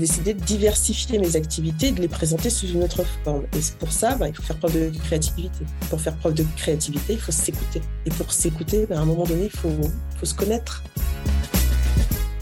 [0.00, 3.44] décidé de diversifier mes activités de les présenter sous une autre forme.
[3.54, 5.64] Et pour ça, bah, il faut faire preuve de créativité.
[5.88, 7.80] Pour faire preuve de créativité, il faut s'écouter.
[8.06, 9.70] Et pour s'écouter, bah, à un moment donné, il faut,
[10.18, 10.82] faut se connaître.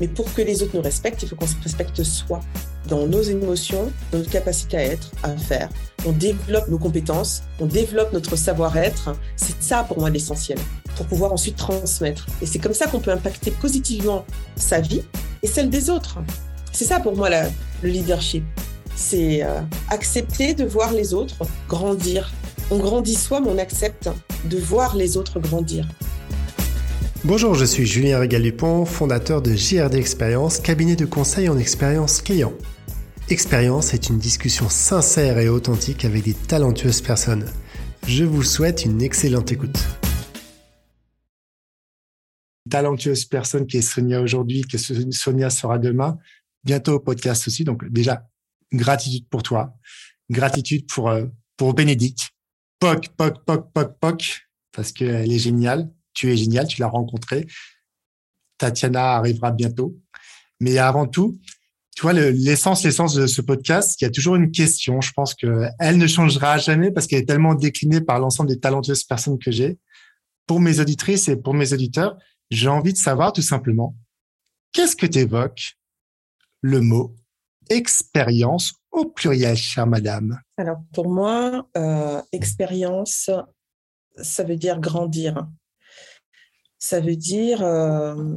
[0.00, 2.40] Mais pour que les autres nous respectent, il faut qu'on se respecte soi,
[2.86, 5.68] dans nos émotions, dans notre capacité à être, à faire.
[6.06, 9.16] On développe nos compétences, on développe notre savoir-être.
[9.36, 10.58] C'est ça pour moi l'essentiel,
[10.96, 12.26] pour pouvoir ensuite transmettre.
[12.40, 15.02] Et c'est comme ça qu'on peut impacter positivement sa vie
[15.42, 16.18] et celle des autres.
[16.78, 18.44] C'est ça pour moi le leadership.
[18.94, 22.30] C'est euh, accepter de voir les autres grandir.
[22.70, 24.08] On grandit soi, mais on accepte
[24.44, 25.88] de voir les autres grandir.
[27.24, 32.52] Bonjour, je suis Julien Régal-Dupont, fondateur de JRD Expérience, cabinet de conseil en expérience client.
[33.28, 37.46] Expérience est une discussion sincère et authentique avec des talentueuses personnes.
[38.06, 39.80] Je vous souhaite une excellente écoute.
[42.70, 46.18] Talentueuse personne qui est Sonia aujourd'hui, que Sonia sera demain,
[46.64, 47.64] bientôt au podcast aussi.
[47.64, 48.26] Donc déjà,
[48.72, 49.74] gratitude pour toi,
[50.30, 52.30] gratitude pour euh, pour Bénédicte,
[52.78, 55.90] poc poc poc poc poc, parce qu'elle est géniale.
[56.14, 57.46] Tu es génial, tu l'as rencontrée.
[58.58, 59.96] Tatiana arrivera bientôt.
[60.60, 61.38] Mais avant tout,
[61.94, 65.00] tu vois, l'essence, l'essence de ce podcast, il y a toujours une question.
[65.00, 68.60] Je pense que elle ne changera jamais parce qu'elle est tellement déclinée par l'ensemble des
[68.60, 69.78] talentueuses personnes que j'ai.
[70.46, 72.16] Pour mes auditrices et pour mes auditeurs,
[72.50, 73.96] j'ai envie de savoir tout simplement,
[74.72, 75.77] qu'est-ce que tu évoques
[76.60, 77.14] le mot
[77.70, 83.30] expérience au pluriel, chère madame Alors pour moi, euh, expérience,
[84.16, 85.46] ça veut dire grandir.
[86.78, 88.34] Ça veut dire euh,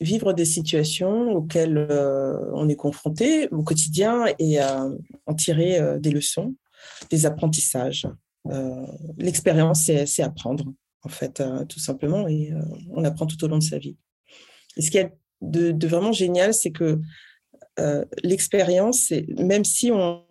[0.00, 6.54] vivre des situations auxquelles euh, on est confronté au quotidien et en tirer des leçons,
[7.10, 8.06] des apprentissages.
[9.18, 10.64] L'expérience, c'est apprendre,
[11.02, 12.52] en fait, tout simplement, et
[12.90, 13.96] on apprend tout au long de sa vie.
[14.76, 17.00] Et ce qui est de, de vraiment génial, c'est que
[17.78, 20.26] euh, l'expérience, même si on,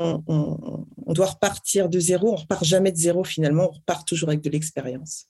[1.07, 4.49] doit repartir de zéro, on repart jamais de zéro finalement, on repart toujours avec de
[4.49, 5.25] l'expérience.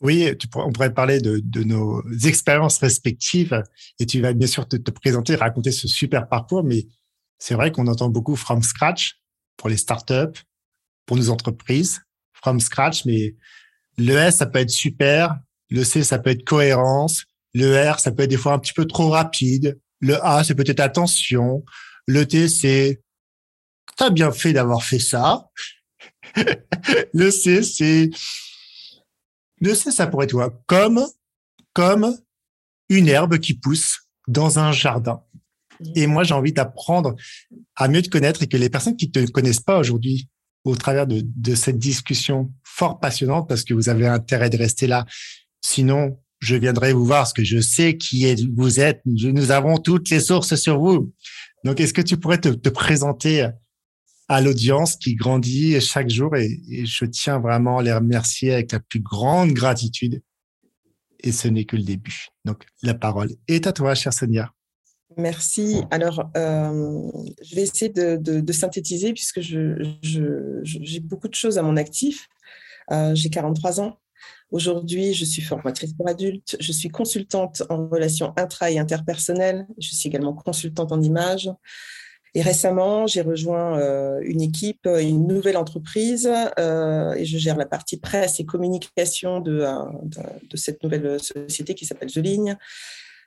[0.00, 3.62] Oui, on pourrait parler de, nos expériences respectives
[4.00, 6.86] et tu vas bien sûr te, présenter, raconter ce super parcours, mais
[7.38, 9.20] c'est vrai qu'on entend beaucoup from scratch
[9.56, 10.42] pour les startups,
[11.06, 12.00] pour nos entreprises,
[12.32, 13.36] from scratch, mais
[13.96, 15.38] le S, ça peut être super,
[15.70, 17.24] le C, ça peut être cohérence,
[17.54, 20.54] le R, ça peut être des fois un petit peu trop rapide, le A, c'est
[20.54, 21.64] peut-être attention.
[22.06, 23.00] Le T, c'est
[23.96, 25.48] t'as bien fait d'avoir fait ça.
[27.14, 28.10] le C, c'est
[29.60, 30.62] le C, ça pourrait être quoi?
[30.66, 31.06] Comme
[31.72, 32.16] comme
[32.90, 35.22] une herbe qui pousse dans un jardin.
[35.96, 37.16] Et moi, j'ai envie d'apprendre
[37.74, 40.28] à mieux te connaître et que les personnes qui te connaissent pas aujourd'hui,
[40.64, 44.86] au travers de, de cette discussion fort passionnante, parce que vous avez intérêt de rester
[44.86, 45.04] là.
[45.62, 49.00] Sinon, je viendrai vous voir parce que je sais qui vous êtes.
[49.04, 51.12] Nous avons toutes les sources sur vous.
[51.64, 53.48] Donc, est-ce que tu pourrais te, présenter
[54.28, 58.80] à l'audience qui grandit chaque jour et, je tiens vraiment à les remercier avec la
[58.80, 60.22] plus grande gratitude.
[61.20, 62.26] Et ce n'est que le début.
[62.44, 64.52] Donc, la parole est à toi, chère Sonia.
[65.16, 65.82] Merci.
[65.90, 67.10] Alors, euh,
[67.42, 72.28] je vais essayer de, synthétiser puisque j'ai beaucoup de choses à mon actif.
[72.90, 73.98] Euh, j'ai 43 ans.
[74.54, 79.92] Aujourd'hui, je suis formatrice pour adultes, je suis consultante en relations intra- et interpersonnelles, je
[79.92, 81.50] suis également consultante en images.
[82.34, 87.66] Et récemment, j'ai rejoint euh, une équipe, une nouvelle entreprise, euh, et je gère la
[87.66, 89.74] partie presse et communication de, euh,
[90.48, 92.56] de, cette nouvelle société qui s'appelle The Ligne.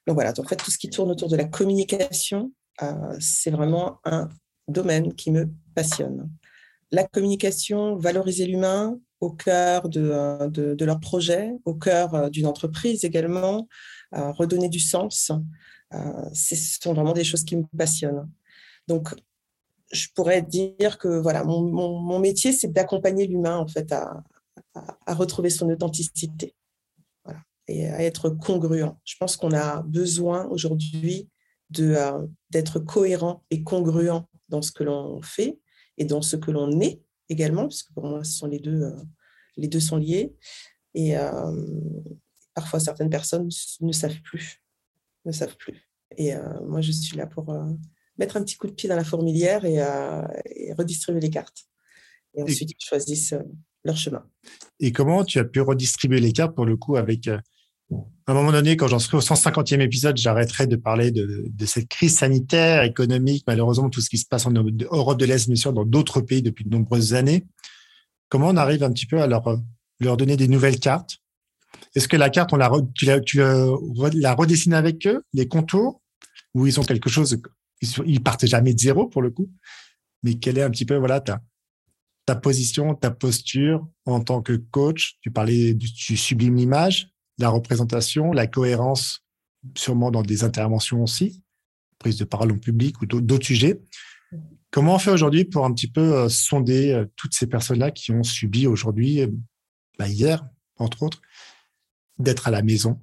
[0.07, 2.53] Donc voilà, en fait, tout ce qui tourne autour de la communication,
[3.19, 4.29] c'est vraiment un
[4.69, 6.29] domaine qui me passionne.
[6.93, 12.45] La communication, valoriser l'humain, au cœur de, euh, de, leur projet, au cœur euh, d'une
[12.45, 13.67] entreprise également,
[14.15, 15.31] euh, redonner du sens.
[16.33, 18.29] ce sont vraiment des choses qui me passionnent.
[18.87, 19.13] Donc,
[19.91, 24.21] je pourrais dire que voilà, mon, mon, métier, c'est d'accompagner l'humain en fait à,
[25.05, 26.53] à, retrouver son authenticité
[27.67, 28.91] et à être congruent.
[29.05, 31.29] Je pense qu'on a besoin aujourd'hui
[31.69, 31.95] de
[32.49, 35.59] d'être cohérent et congruent dans ce que l'on fait
[35.97, 38.83] et dans ce que l'on est également, parce que pour moi, ce sont les deux,
[38.83, 38.95] euh,
[39.55, 40.33] les deux sont liés.
[40.93, 41.51] Et euh,
[42.53, 43.49] parfois, certaines personnes
[43.81, 44.61] ne savent plus,
[45.25, 45.89] ne savent plus.
[46.17, 47.53] Et euh, moi, je suis là pour
[48.17, 49.83] mettre un petit coup de pied dans la fourmilière et,
[50.73, 51.65] redistribuer les cartes.
[52.33, 53.35] Et ensuite, ils choisissent
[53.83, 54.27] leur chemin.
[54.79, 57.29] Et comment tu as pu redistribuer les cartes pour le coup avec
[57.91, 61.87] à un moment donné, quand j'en serai au 150e épisode, j'arrêterai de parler de, cette
[61.87, 65.71] crise sanitaire, économique, malheureusement, tout ce qui se passe en Europe de l'Est, mais sûr,
[65.71, 67.45] dans d'autres pays depuis de nombreuses années.
[68.29, 69.57] Comment on arrive un petit peu à leur,
[70.01, 71.19] leur donner des nouvelles cartes?
[71.95, 76.01] Est-ce que la carte, on la, tu, la, tu redessines avec eux, les contours,
[76.53, 77.41] ou ils ont quelque chose
[78.05, 79.49] ils partent jamais de zéro pour le coup?
[80.23, 81.41] Mais quelle est un petit peu voilà ta,
[82.25, 85.17] ta position, ta posture en tant que coach?
[85.21, 89.25] Tu parlais tu sublimes l'image, la représentation, la cohérence,
[89.75, 91.43] sûrement dans des interventions aussi,
[91.99, 93.81] prise de parole en public ou d'autres sujets.
[94.71, 98.11] Comment on fait aujourd'hui pour un petit peu euh, sonder euh, toutes ces personnes-là qui
[98.11, 99.27] ont subi aujourd'hui, euh,
[99.97, 100.45] bah, hier,
[100.75, 101.21] entre autres,
[102.19, 103.01] d'être à la maison,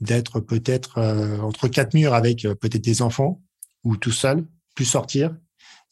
[0.00, 1.00] d'être peut-être
[1.40, 3.42] entre quatre murs avec peut-être des enfants
[3.84, 5.36] ou tout seul, plus sortir,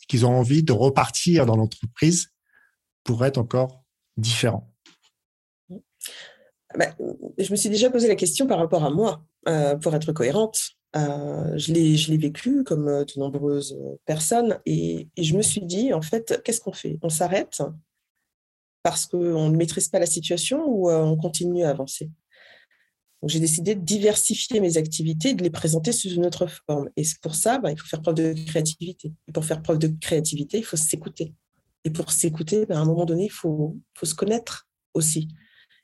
[0.08, 2.32] qu'ils ont envie de repartir dans l'entreprise
[3.04, 3.84] pour être encore
[4.16, 4.72] différents?
[6.76, 6.94] Bah,
[7.38, 9.24] Je me suis déjà posé la question par rapport à moi,
[9.80, 10.76] pour être cohérente.
[10.96, 13.76] Euh, je l'ai vécu comme euh, de nombreuses
[14.06, 16.98] personnes et, je me suis dit, en fait, qu'est-ce qu'on fait?
[17.02, 17.62] On s'arrête
[18.84, 22.10] parce qu'on ne maîtrise pas la situation ou euh, on continue à avancer?
[23.26, 26.90] J'ai décidé de diversifier mes activités et de les présenter sous une autre forme.
[26.96, 29.14] Et pour ça, bah, il faut faire preuve de créativité.
[29.26, 31.32] Et pour faire preuve de créativité, il faut s'écouter.
[31.84, 35.28] Et pour s'écouter, bah, à un moment donné, il faut se connaître aussi.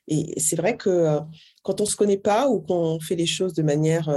[0.09, 1.19] Et c'est vrai que
[1.63, 4.09] quand on ne se connaît pas ou qu'on fait les choses de manière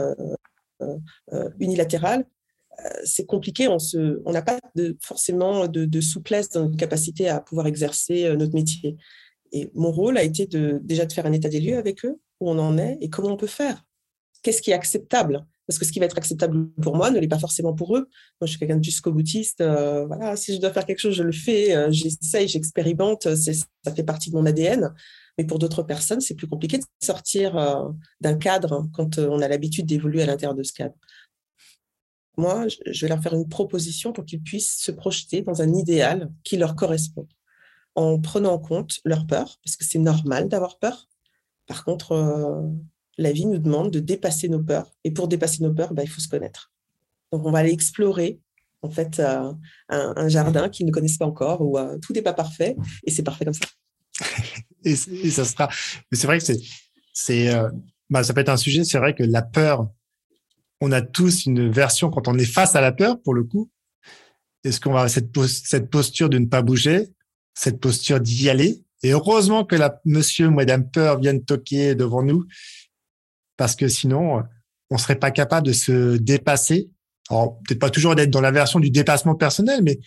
[0.84, 0.96] euh,
[1.34, 2.26] euh, unilatérale,
[2.80, 3.68] euh, c'est compliqué.
[3.68, 4.60] On n'a pas
[5.00, 8.98] forcément de, souplesse dans notre capacité à pouvoir exercer notre métier.
[9.52, 10.48] Et mon rôle a été
[10.82, 13.30] déjà de faire un état des lieux avec eux, où on en est et comment
[13.30, 13.84] on peut faire.
[14.42, 15.46] Qu'est-ce qui est acceptable?
[15.68, 18.10] Parce que ce qui va être acceptable pour moi ne l'est pas forcément pour eux.
[18.42, 19.64] Moi, je suis quelqu'un de jusqu'au boutiste.
[19.64, 21.92] voilà, si je dois faire quelque chose, je le fais.
[21.94, 23.34] J'essaye, j'expérimente.
[23.36, 24.94] Ça fait partie de mon ADN.
[25.38, 27.90] Mais pour d'autres personnes, c'est plus compliqué de sortir euh,
[28.22, 30.96] d'un cadre quand euh, on a l'habitude d'évoluer à l'intérieur de ce cadre.
[32.38, 36.32] Moi, je vais leur faire une proposition pour qu'ils puissent se projeter dans un idéal
[36.44, 37.28] qui leur correspond,
[37.96, 41.08] en prenant en compte leur peur, parce que c'est normal d'avoir peur.
[41.68, 42.62] Par contre, euh,
[43.18, 44.92] la vie nous demande de dépasser nos peurs.
[45.04, 46.72] Et pour dépasser nos peurs, bah, il faut se connaître.
[47.32, 48.40] Donc, on va aller explorer
[48.82, 49.58] en fait un,
[49.88, 52.76] un, jardin qu'ils ne connaissent pas encore, où tout n'est pas parfait,
[53.06, 53.66] et c'est parfait comme ça.
[54.84, 55.70] et, ça sera.
[56.12, 56.60] Mais c'est vrai que c'est,
[57.14, 57.70] c'est, euh,
[58.10, 58.84] bah, ça peut être un sujet.
[58.84, 59.88] C'est vrai que la peur,
[60.82, 63.70] on a tous une version quand on est face à la peur, pour le coup.
[64.64, 67.10] Est-ce qu'on va cette, cette posture de ne pas bouger,
[67.54, 68.82] cette posture d'y aller?
[69.04, 72.46] Et heureusement que la monsieur madame peur viennent toquer devant nous,
[73.58, 74.44] parce que sinon,
[74.90, 76.90] on serait pas capable de se dépasser.
[77.30, 80.00] Alors, peut-être pas toujours d'être dans la version du dépassement personnel, mais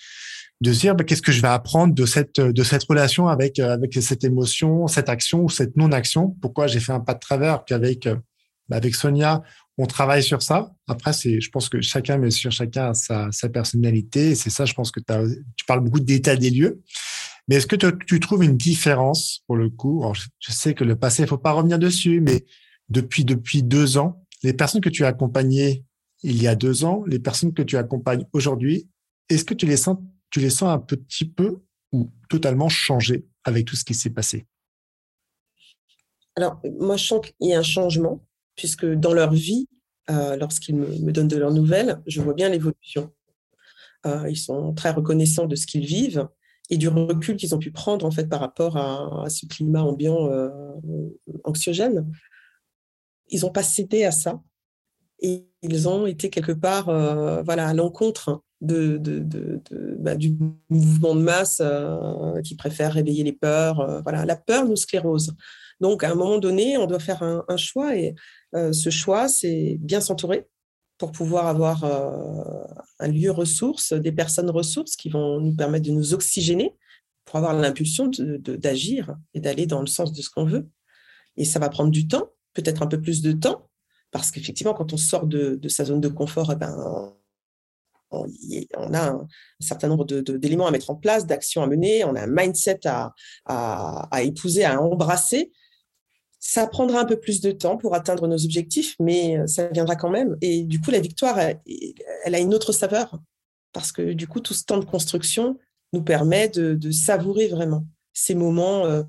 [0.61, 3.59] de se dire bah, qu'est-ce que je vais apprendre de cette de cette relation avec
[3.59, 6.37] euh, avec cette émotion, cette action ou cette non action.
[6.41, 8.17] Pourquoi j'ai fait un pas de travers qu'avec euh,
[8.69, 9.43] bah, avec Sonia,
[9.79, 10.73] on travaille sur ça?
[10.89, 14.35] Après, c'est je pense que chacun, mais sur chacun a sa, sa personnalité.
[14.35, 16.83] C'est ça, je pense que tu parles beaucoup d'état des lieux.
[17.49, 20.05] Mais est-ce que tu, trouves une différence pour le coup?
[20.41, 22.45] Je, sais que le passé, il faut pas revenir dessus, mais
[22.89, 25.85] depuis depuis deux ans, les personnes que tu as accompagnées
[26.23, 28.89] il y a deux ans, les personnes que tu accompagnes aujourd'hui,
[29.29, 29.99] est-ce que tu les sens
[30.31, 34.47] tu les sens un petit peu ou totalement changés avec tout ce qui s'est passé?
[36.35, 38.23] Alors, moi, je sens qu'il y a un changement,
[38.57, 39.69] puisque dans leur vie,
[40.11, 43.13] euh, lorsqu'ils me, donnent de leurs nouvelles, je vois bien l'évolution.
[44.05, 46.29] Euh, ils sont très reconnaissants de ce qu'ils vivent
[46.69, 50.31] et du recul qu'ils ont pu prendre en fait par rapport à, ce climat ambiant
[50.31, 50.51] euh,
[51.45, 52.07] anxiogène.
[53.29, 54.43] Ils n'ont pas cédé à ça
[55.21, 56.87] et ils ont été quelque part
[57.45, 58.99] voilà, à l'encontre de,
[59.99, 60.37] bah, du
[60.71, 63.81] mouvement de masse euh, qui préfère réveiller les peurs.
[63.81, 65.35] Euh, voilà, la peur nous sclérose.
[65.81, 68.15] Donc, à un moment donné, on doit faire un, choix et
[68.55, 70.47] euh, ce choix, c'est bien s'entourer
[70.99, 71.85] pour pouvoir avoir
[73.01, 76.75] un lieu ressource, des personnes ressources qui vont nous permettre de nous oxygéner
[77.27, 80.67] pour avoir l'impulsion d'agir et d'aller dans le sens de ce qu'on veut.
[81.37, 83.66] Et ça va prendre du temps, peut-être un peu plus de temps,
[84.11, 87.15] parce qu'effectivement, quand on sort de, sa zone de confort, eh ben,
[88.11, 89.27] on a un,
[89.61, 94.23] certain nombre d'éléments à mettre en place, d'actions à mener, on a un mindset à,
[94.23, 95.53] épouser, à embrasser.
[96.39, 99.97] Ça prendra un peu plus de temps pour atteindre nos objectifs, mais euh, ça viendra
[99.97, 100.37] quand même.
[100.43, 103.19] Et du coup, la victoire, elle, a une autre saveur,
[103.73, 105.59] parce que du coup, tout ce temps de construction
[105.93, 109.03] nous permet de, savourer vraiment ces moments euh,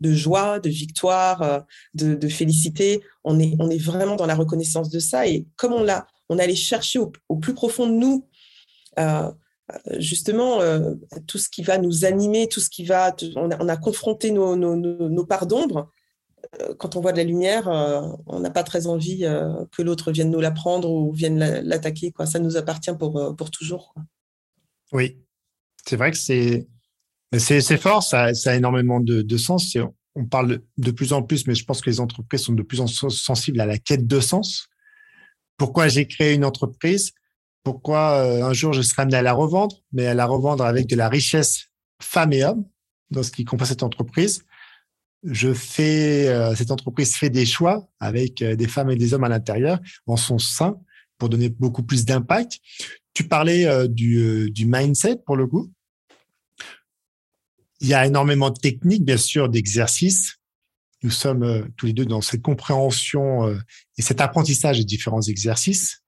[0.00, 1.60] de joie, de victoire, euh,
[1.94, 3.02] de, félicité.
[3.24, 5.26] On est, on est vraiment dans la reconnaissance de ça.
[5.26, 8.26] Et comme on l'a, on allait chercher au, plus profond de nous
[8.98, 9.30] euh,
[9.98, 10.94] justement euh,
[11.26, 13.14] tout ce qui va nous animer, tout ce qui va.
[13.36, 15.90] On a, confronté nos, parts d'ombre.
[16.78, 17.66] Quand on voit de la lumière,
[18.26, 19.26] on n'a pas très envie
[19.72, 22.12] que l'autre vienne nous la prendre ou vienne l'attaquer.
[22.12, 22.26] Quoi.
[22.26, 23.94] Ça nous appartient pour, pour toujours.
[24.92, 25.18] Oui,
[25.84, 26.66] c'est vrai que c'est
[27.36, 29.76] c'est fort, ça, ça, a énormément de, de sens.
[30.14, 32.80] On parle de plus en plus, mais je pense que les entreprises sont de plus
[32.80, 34.68] en plus sensibles à la quête de sens.
[35.56, 37.12] Pourquoi j'ai créé une entreprise?
[37.64, 40.96] Pourquoi un jour je serai amené à la revendre, mais à la revendre avec de
[40.96, 41.66] la richesse
[42.00, 42.64] femmes et hommes
[43.10, 44.44] dans ce qui comprend cette entreprise?
[45.24, 49.80] Je fais, cette entreprise fait des choix avec des femmes et des hommes à l'intérieur,
[50.06, 50.78] en son sein,
[51.18, 52.58] pour donner beaucoup plus d'impact.
[53.12, 55.70] Tu parlais du, du mindset pour le coup.
[57.80, 60.38] Il y a énormément de techniques, bien sûr, d'exercices.
[61.02, 63.58] Nous sommes euh, tous les deux dans cette compréhension euh,
[63.96, 66.02] et cet apprentissage des différents exercices.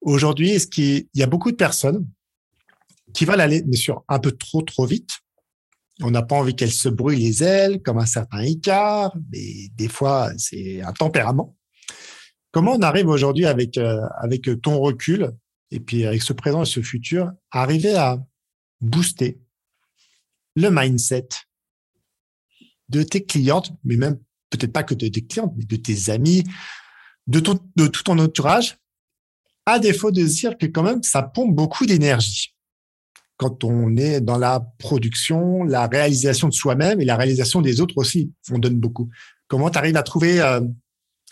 [0.00, 2.06] Aujourd'hui, est-ce qu'il y a beaucoup de personnes
[3.12, 5.10] qui veulent aller, bien sûr, un peu trop, trop vite?
[6.02, 9.88] On n'a pas envie qu'elles se brûlent les ailes, comme un certain Icare, mais des
[9.88, 11.56] fois, c'est un tempérament.
[12.52, 15.32] Comment on arrive aujourd'hui avec, euh, avec ton recul
[15.70, 18.18] et puis avec ce présent et ce futur, arriver à
[18.80, 19.40] booster
[20.56, 21.28] le mindset
[22.88, 24.18] de tes clientes, mais même
[24.50, 26.44] peut-être pas que de tes clientes, mais de tes amis,
[27.26, 28.78] de, de tout ton entourage,
[29.66, 32.54] à défaut de dire que quand même, ça pompe beaucoup d'énergie
[33.40, 37.96] quand on est dans la production, la réalisation de soi-même et la réalisation des autres
[37.96, 38.30] aussi.
[38.50, 39.08] On donne beaucoup.
[39.48, 40.60] Comment tu arrives à trouver, euh,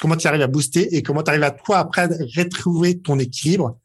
[0.00, 3.78] comment tu arrives à booster et comment tu arrives à toi après retrouver ton équilibre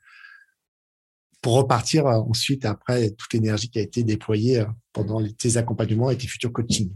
[1.41, 6.09] pour repartir euh, ensuite après toute l'énergie qui a été déployée euh, pendant tes accompagnements
[6.09, 6.91] et tes futurs coachings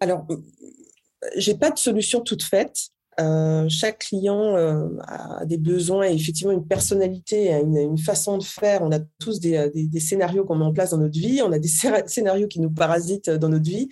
[0.00, 0.26] Alors,
[1.36, 2.76] j'ai pas de solution toute faite.
[3.18, 4.54] Euh, chaque client
[5.02, 8.82] a des besoins et effectivement une personnalité, une, façon de faire.
[8.82, 11.42] On a tous des, scénarios qu'on met en place dans notre vie.
[11.42, 11.68] On a des
[12.06, 13.88] scénarios qui nous parasitent dans notre vie.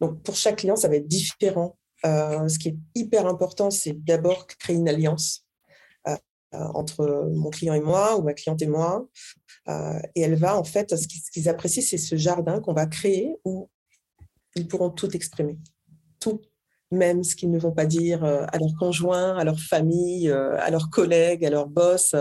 [0.00, 1.78] Donc, pour chaque client, ça va être différent.
[2.04, 5.45] ce qui est hyper important, c'est d'abord créer une alliance euh,
[6.52, 9.08] entre mon client et moi ou ma cliente et moi.
[9.68, 13.36] Euh, et elle va, en fait, ce qu'ils apprécient, c'est ce jardin qu'on va créer
[13.44, 13.68] où
[14.54, 15.58] ils pourront tout exprimer.
[16.20, 16.40] Tout.
[16.92, 20.70] Même ce qu'ils ne vont pas dire euh, à leur conjoint, à leur famille, à
[20.70, 22.14] leurs collègues, à leur boss.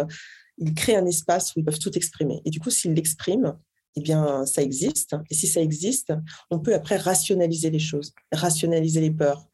[0.57, 2.41] Ils créent un espace où ils peuvent tout exprimer.
[2.45, 3.59] Et du coup, s'ils l'expriment,
[3.95, 5.15] eh bien, ça existe.
[5.29, 6.13] Et si ça existe,
[6.49, 9.47] on peut après rationaliser les choses, rationaliser les peurs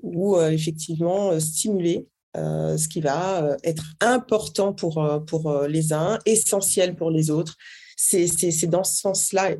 [0.00, 6.18] ou effectivement stimuler euh, ce qui va euh, être important pour, euh, pour les uns,
[6.24, 7.56] essentiel pour les autres.
[7.96, 9.50] C'est dans ce sens-là.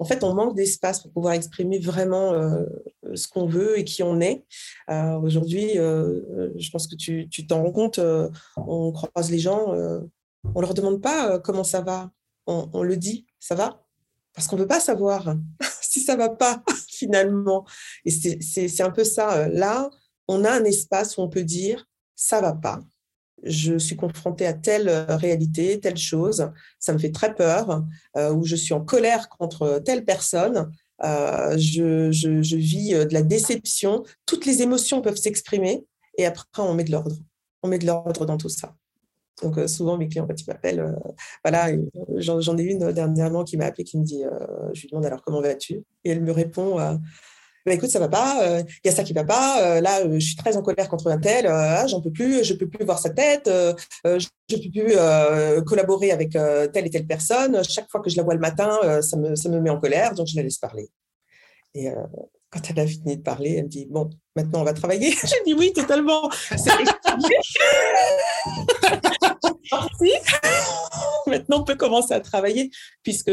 [0.00, 2.32] En fait, on manque d'espace pour pouvoir exprimer vraiment
[3.14, 4.44] ce qu'on veut et qui on est.
[4.88, 8.00] Aujourd'hui, je pense que tu t'en rends compte,
[8.56, 9.72] on croise les gens,
[10.52, 12.10] on leur demande pas comment ça va,
[12.48, 13.84] on, on le dit, ça va,
[14.34, 15.36] parce qu'on ne veut pas savoir
[15.80, 17.64] si ça va pas finalement.
[18.04, 19.48] Et c'est un peu ça.
[19.48, 19.90] Là,
[20.26, 22.80] on a un espace où on peut dire ça va pas.
[23.42, 27.84] Je suis confrontée à telle euh, réalité, telle chose, ça me fait très peur,
[28.16, 30.70] euh, ou je suis en colère contre telle personne,
[31.02, 34.04] euh, je, vis de la déception.
[34.26, 35.84] Toutes les émotions peuvent s'exprimer
[36.18, 37.16] et après, on met de l'ordre.
[37.62, 38.74] On met de l'ordre dans tout ça.
[39.42, 40.94] Donc, souvent, mes clients, quand ils m'appellent,
[41.42, 41.74] voilà,
[42.16, 44.22] j'en ai une dernièrement qui m'a appelé, qui me dit,
[44.72, 45.82] je lui demande alors comment vas-tu?
[46.04, 46.78] Et elle me répond,
[47.64, 50.00] bah, écoute, ça va pas, il euh, y a ça qui va pas, euh, là,
[50.00, 52.68] euh, je suis très en colère contre un tel, ah, j'en peux plus, je peux
[52.68, 53.48] plus voir sa tête,
[54.04, 57.62] je peux plus collaborer avec telle et telle personne.
[57.64, 60.14] Chaque fois que je la vois le matin, ça, me, ça me met en colère,
[60.14, 60.90] donc je la laisse parler.
[61.74, 61.88] Et
[62.50, 65.12] quand elle a fini de parler, elle me dit Bon, maintenant on va travailler.
[65.22, 66.28] J'ai dit Oui, totalement.
[71.26, 72.70] maintenant on peut commencer à travailler,
[73.02, 73.30] puisque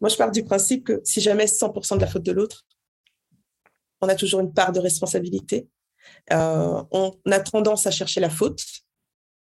[0.00, 2.64] moi je pars du principe que si jamais 100% de la faute de l'autre,
[4.02, 5.68] on a toujours une part de responsabilité.
[6.32, 8.62] Euh, on a tendance à chercher la faute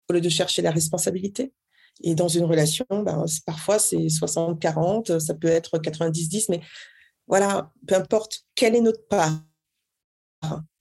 [0.10, 1.54] au lieu de chercher la responsabilité.
[2.02, 6.62] Et dans une relation, ben, parfois c'est 60-40, ça peut être 90-10, mais
[7.28, 9.32] voilà, peu importe quelle est notre part,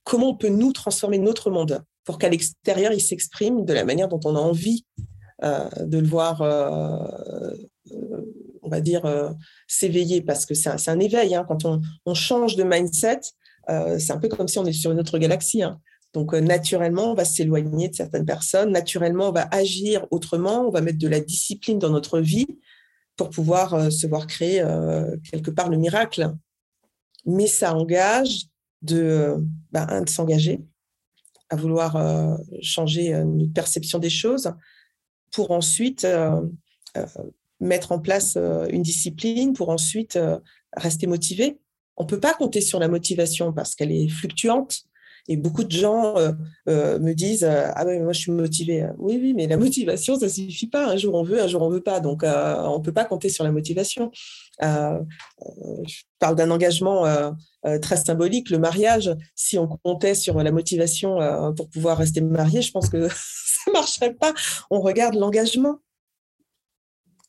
[0.04, 4.08] comment on peut nous transformer notre monde pour qu'à l'extérieur, il s'exprime de la manière
[4.08, 4.84] dont on a envie
[5.44, 7.54] euh, de le voir, euh,
[8.62, 9.34] on va dire,
[9.68, 11.34] s'éveiller, parce que c'est un, éveil.
[11.34, 11.44] Hein.
[11.46, 13.20] quand on, change de mindset,
[13.70, 15.62] euh, c'est un peu comme si on est sur une autre galaxie.
[15.62, 15.80] Hein.
[16.12, 18.70] Donc, euh, naturellement, on va s'éloigner de certaines personnes.
[18.70, 20.66] Naturellement, on va agir autrement.
[20.66, 22.46] On va mettre de la discipline dans notre vie
[23.16, 24.64] pour pouvoir euh, se voir créer
[25.30, 26.32] quelque part le miracle.
[27.24, 28.46] Mais ça engage
[28.82, 29.36] de,
[29.70, 30.60] bah, de s'engager,
[31.50, 34.52] à vouloir changer notre perception des choses
[35.30, 36.04] pour ensuite
[37.60, 38.36] mettre en place
[38.70, 40.18] une discipline, pour ensuite
[40.76, 41.60] rester motivé
[42.02, 44.82] on peut pas compter sur la motivation parce qu'elle est fluctuante
[45.28, 46.14] Et beaucoup de gens
[46.66, 48.86] me disent Ah ben moi je suis motivée.
[48.98, 50.88] Oui, oui, mais la motivation, ça ne suffit pas.
[50.88, 52.00] Un jour on veut, un jour on veut pas.
[52.00, 54.10] Donc on ne peut pas compter sur la motivation.
[54.60, 57.06] je parle d'un engagement
[57.80, 59.14] très symbolique, le mariage.
[59.36, 61.18] Si on comptait sur la motivation
[61.56, 63.08] pour pouvoir rester marié, je pense que
[63.64, 64.34] ça marcherait pas.
[64.70, 65.78] On regarde l'engagement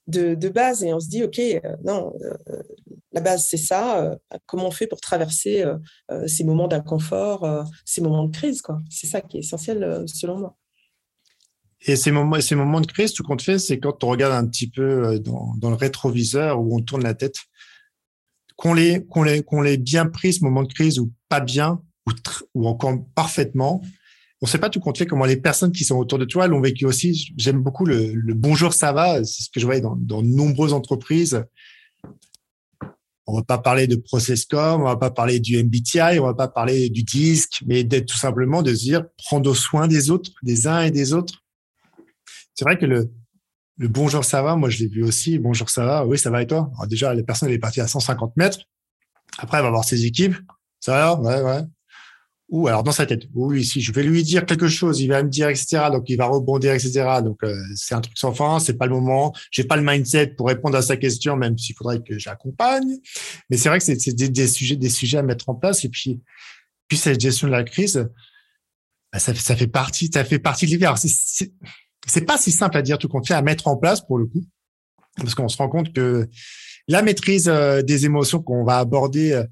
[0.08, 2.14] de, base et on se dit, OK, euh, non,
[2.50, 2.62] euh,
[3.14, 4.04] la base, c'est ça.
[4.04, 4.16] Euh,
[4.46, 5.64] comment on fait pour traverser
[6.28, 10.58] ces moments d'inconfort, ces moments de crise C'est ça qui est essentiel selon moi.
[11.86, 14.48] Et ces moments, ces moments de crise, tout compte fait, c'est quand on regarde un
[14.48, 17.38] petit peu dans, le rétroviseur où on tourne la tête,
[18.56, 19.06] qu'on l'ait
[19.64, 22.12] les bien pris, ce moment de crise, ou pas bien, ou,
[22.54, 23.82] ou encore parfaitement,
[24.44, 26.60] on sait pas tout compte fait comment les personnes qui sont autour de toi l'ont
[26.60, 27.34] vécu aussi.
[27.38, 31.46] J'aime beaucoup le, bonjour ça va, c'est ce que je voyais dans, de nombreuses entreprises.
[33.26, 36.50] On va pas parler de Processcom, on va pas parler du MBTI, on va pas
[36.50, 40.68] parler du disque, mais d'être tout simplement de se dire prendre soin des autres, des
[40.68, 41.42] uns et des autres.
[42.54, 43.12] C'est vrai que le,
[43.78, 45.40] le bonjour ça va, moi je l'ai vu aussi.
[45.40, 46.70] Bonjour ça va, oui ça va et toi?
[46.88, 48.60] Déjà la personne elle est partie à 150 mètres.
[49.38, 50.36] Après elle va voir ses équipes.
[50.80, 51.62] Ça va Ouais ouais
[52.50, 55.24] ou alors dans sa tête, oui, si je vais lui dire quelque chose, il va
[55.24, 55.86] me dire, etc.
[55.92, 57.20] Donc il va rebondir, etc.
[57.24, 59.34] Donc euh, c'est un truc sans fin, c'est pas le moment.
[59.50, 62.98] J'ai pas le mindset pour répondre à sa question, même s'il faudrait que j'accompagne.
[63.50, 65.84] Mais c'est vrai que c'est des, sujets, des sujets à mettre en place.
[65.86, 66.22] Et puis,
[66.88, 68.08] puis cette gestion de la crise,
[69.12, 70.96] bah, ça, fait partie, ça fait partie de l'hiver.
[70.98, 74.26] C'est pas si simple à dire tout compte fait, à mettre en place pour le
[74.26, 74.44] coup,
[75.18, 76.30] parce qu'on se rend compte que
[76.88, 79.44] la maîtrise euh, des émotions qu'on va aborder euh,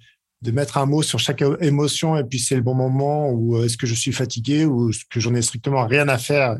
[0.41, 3.65] de mettre un mot sur chaque émotion et puis c'est le bon moment ou euh,
[3.65, 6.60] est-ce que je suis fatigué ou est-ce que j'en ai strictement rien à faire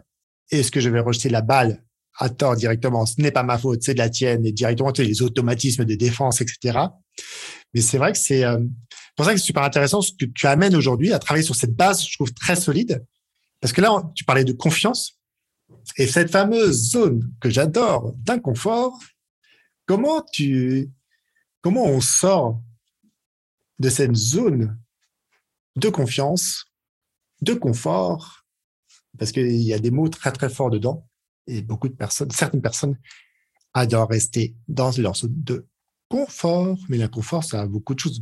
[0.52, 1.84] et est-ce que je vais rejeter la balle
[2.20, 3.06] à tort directement?
[3.06, 5.96] Ce n'est pas ma faute c'est de la tienne et directement tu les automatismes de
[5.96, 6.80] défense etc
[7.74, 8.60] mais c'est vrai que c'est euh,
[9.16, 11.76] pour ça que c'est super intéressant ce que tu amènes aujourd'hui à travailler sur cette
[11.76, 13.04] base je trouve très solide.
[13.62, 15.20] Parce que là tu parlais de confiance
[15.98, 19.00] et cette fameuse zone que j'adore d'inconfort
[19.88, 20.92] comment tu
[21.62, 22.62] comment on sort
[23.82, 24.78] de cette zone
[25.76, 26.66] de confiance,
[27.42, 28.46] de confort,
[29.18, 31.08] parce qu'il y a des mots très très forts dedans,
[31.48, 32.98] et beaucoup de personnes, certaines personnes
[33.74, 35.66] adorent rester dans leur zone de
[36.10, 38.22] confort, mais l'inconfort, ça a beaucoup de choses,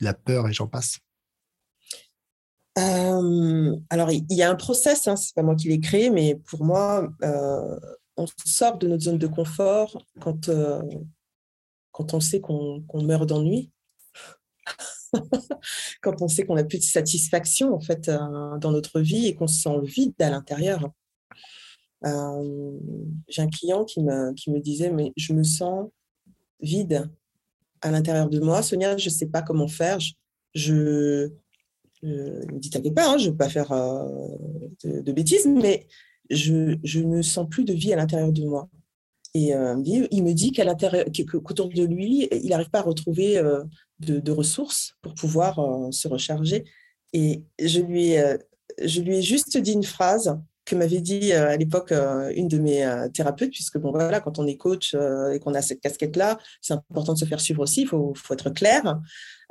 [0.00, 0.98] la peur et j'en passe.
[2.78, 6.34] Euh, alors, il y a un process, hein, c'est pas moi qui l'ai créé, mais
[6.34, 7.78] pour moi, euh,
[8.16, 10.82] on sort de notre zone de confort quand, euh,
[11.92, 13.70] quand on sait qu'on meurt d'ennui,
[16.02, 19.34] quand on sait qu'on n'a plus de satisfaction en fait euh, dans notre vie et
[19.34, 20.90] qu'on se sent vide à l'intérieur.
[22.06, 22.78] Euh,
[23.28, 25.88] j'ai un client qui me, qui me disait mais je me sens
[26.60, 27.10] vide
[27.82, 28.62] à l'intérieur de moi.
[28.62, 29.98] Sonia, je ne sais pas comment faire.
[30.54, 31.30] Je,
[32.02, 34.28] je, dit t'inquiète pas, hein, je ne veux pas faire euh,
[34.84, 35.86] de, bêtises, mais
[36.30, 38.68] je, je ne sens plus de vie à l'intérieur de moi.
[39.32, 41.04] Et il me dit qu'à l'intérieur,
[41.44, 43.40] qu'autour de lui, il n'arrive pas à retrouver
[44.00, 46.64] de, ressources pour pouvoir euh, se recharger.
[47.12, 48.36] Et je lui, euh,
[48.82, 52.58] je lui ai juste dit une phrase que m'avait dit euh, à l'époque une de
[52.58, 56.74] mes thérapeutes, puisque bon, voilà, quand on est coach et qu'on a cette casquette-là, c'est
[56.74, 59.00] important de se faire suivre aussi, il faut, faut, être clair.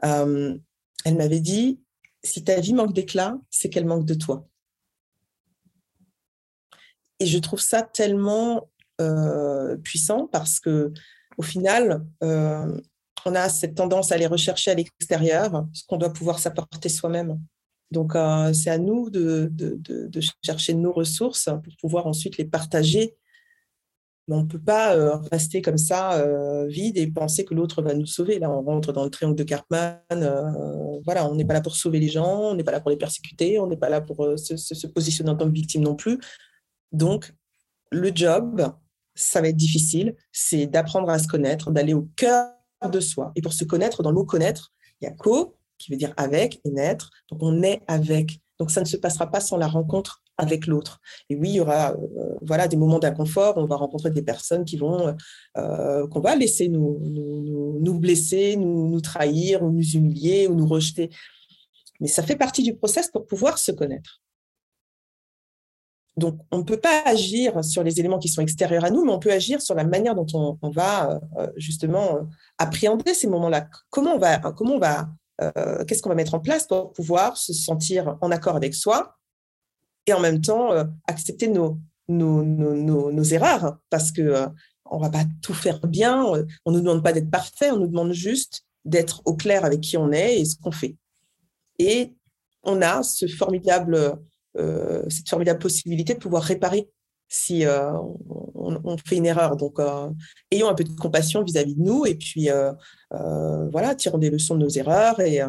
[0.01, 1.79] elle m'avait dit,
[2.23, 4.47] si ta vie manque d'éclat, c'est qu'elle manque de toi.
[7.19, 8.69] Et je trouve ça tellement
[9.83, 10.93] puissant parce que
[11.38, 12.05] au final,
[13.25, 17.39] on a cette tendance à aller rechercher à l'extérieur ce qu'on doit pouvoir s'apporter soi-même.
[17.91, 19.51] Donc, euh, c'est à nous de,
[20.43, 23.15] chercher nos ressources pour pouvoir ensuite les partager.
[24.27, 27.82] Mais on ne peut pas euh, rester comme ça, euh, vide, et penser que l'autre
[27.82, 28.38] va nous sauver.
[28.38, 29.99] Là, on rentre dans le triangle de Cartman.
[31.03, 32.97] voilà, on n'est pas là pour sauver les gens, on n'est pas là pour les
[32.97, 36.19] persécuter, on n'est pas là pour se, se, positionner en tant que victime non plus.
[36.91, 37.34] Donc,
[37.91, 38.71] le job,
[39.15, 42.51] ça va être difficile, c'est d'apprendre à se connaître, d'aller au cœur
[42.87, 43.31] de soi.
[43.35, 46.13] Et pour se connaître, dans le mot connaître, il y a co, qui veut dire
[46.17, 47.09] avec, et naître.
[47.29, 48.39] Donc on est avec.
[48.59, 51.01] Donc ça ne se passera pas sans la rencontre avec l'autre.
[51.29, 53.57] Et oui, il y aura euh, voilà des moments d'inconfort.
[53.57, 55.15] On va rencontrer des personnes qui vont
[55.57, 56.99] euh, qu'on va laisser nous,
[57.81, 61.09] nous, blesser, nous, nous, trahir, ou nous humilier, ou nous rejeter.
[61.99, 64.21] Mais ça fait partie du process pour pouvoir se connaître.
[66.19, 69.12] Donc, on ne peut pas agir sur les éléments qui sont extérieurs à nous, mais
[69.12, 72.21] on peut agir sur la manière dont on, va euh, justement euh,
[72.58, 73.67] appréhender ces moments-là.
[73.89, 75.10] Comment on va, comment on va,
[75.41, 79.15] euh, qu'est-ce qu'on va mettre en place pour pouvoir se sentir en accord avec soi
[80.05, 80.71] et en même temps
[81.08, 81.79] accepter nos,
[83.23, 84.47] erreurs, parce que
[84.91, 86.25] on va pas tout faire bien.
[86.65, 89.97] On nous demande pas d'être parfait, on nous demande juste d'être au clair avec qui
[89.97, 90.95] on est et ce qu'on fait.
[91.77, 92.13] Et
[92.63, 94.19] on a ce formidable,
[94.55, 96.89] cette formidable possibilité de pouvoir réparer
[97.27, 99.55] si on, fait une erreur.
[99.55, 99.79] Donc,
[100.51, 102.49] ayons un peu de compassion vis-à-vis de nous et puis
[103.12, 105.41] voilà, tirons des leçons de nos erreurs et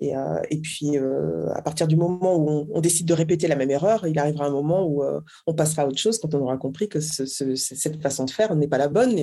[0.00, 3.70] et, euh, puis, euh, à partir du moment où on, décide de répéter la même
[3.70, 6.56] erreur, il arrivera un moment où euh, on passera à autre chose quand on aura
[6.56, 9.18] compris que cette façon de faire n'est pas la bonne,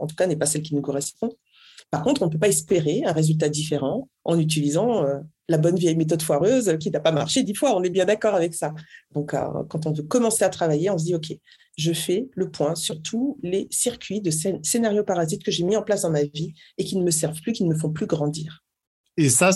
[0.00, 1.30] en tout cas n'est pas celle qui nous correspond.
[1.90, 5.04] Par contre, on ne peut pas espérer un résultat différent en utilisant
[5.48, 7.74] la bonne vieille méthode foireuse qui n'a pas marché dix fois.
[7.74, 8.74] On est bien d'accord avec ça.
[9.14, 11.32] Donc, quand on veut commencer à travailler, on se dit, OK,
[11.78, 15.82] je fais le point sur tous les circuits de scénarios parasites que j'ai mis en
[15.82, 18.06] place dans ma vie et qui ne me servent plus, qui ne me font plus
[18.06, 18.64] grandir.
[19.16, 19.50] Et ça,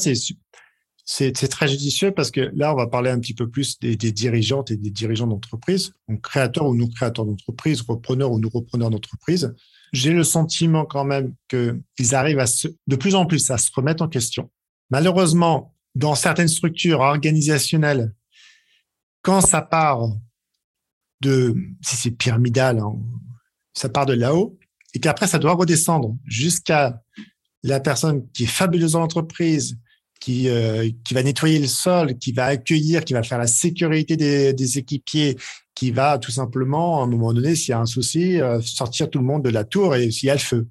[1.05, 4.71] c'est très judicieux parce que là, on va parler un petit peu plus des, dirigeantes
[4.71, 9.53] et des dirigeants d'entreprise, donc créateurs ou nous créateurs d'entreprise, repreneurs ou nous repreneurs d'entreprise.
[9.93, 12.47] J'ai le sentiment quand même qu'ils arrivent à
[12.87, 14.51] de plus en plus à se remettre en question.
[14.91, 18.15] Malheureusement, dans certaines structures organisationnelles,
[19.23, 20.09] quand ça part
[21.21, 22.95] de, si c'est pyramidal, hein,
[23.75, 24.59] ça part de là-haut,
[24.95, 27.01] et qu'après ça doit redescendre jusqu'à
[27.63, 29.79] la personne qui est fabuleuse dans l'entreprise,
[30.21, 34.17] qui, euh, qui va nettoyer le sol, qui va accueillir, qui va faire la sécurité
[34.17, 35.37] des, des équipiers,
[35.75, 39.11] qui va tout simplement, à un moment donné, s'il y a un souci, euh, sortir
[39.11, 40.69] tout le monde de la tour et s'il y a le feu.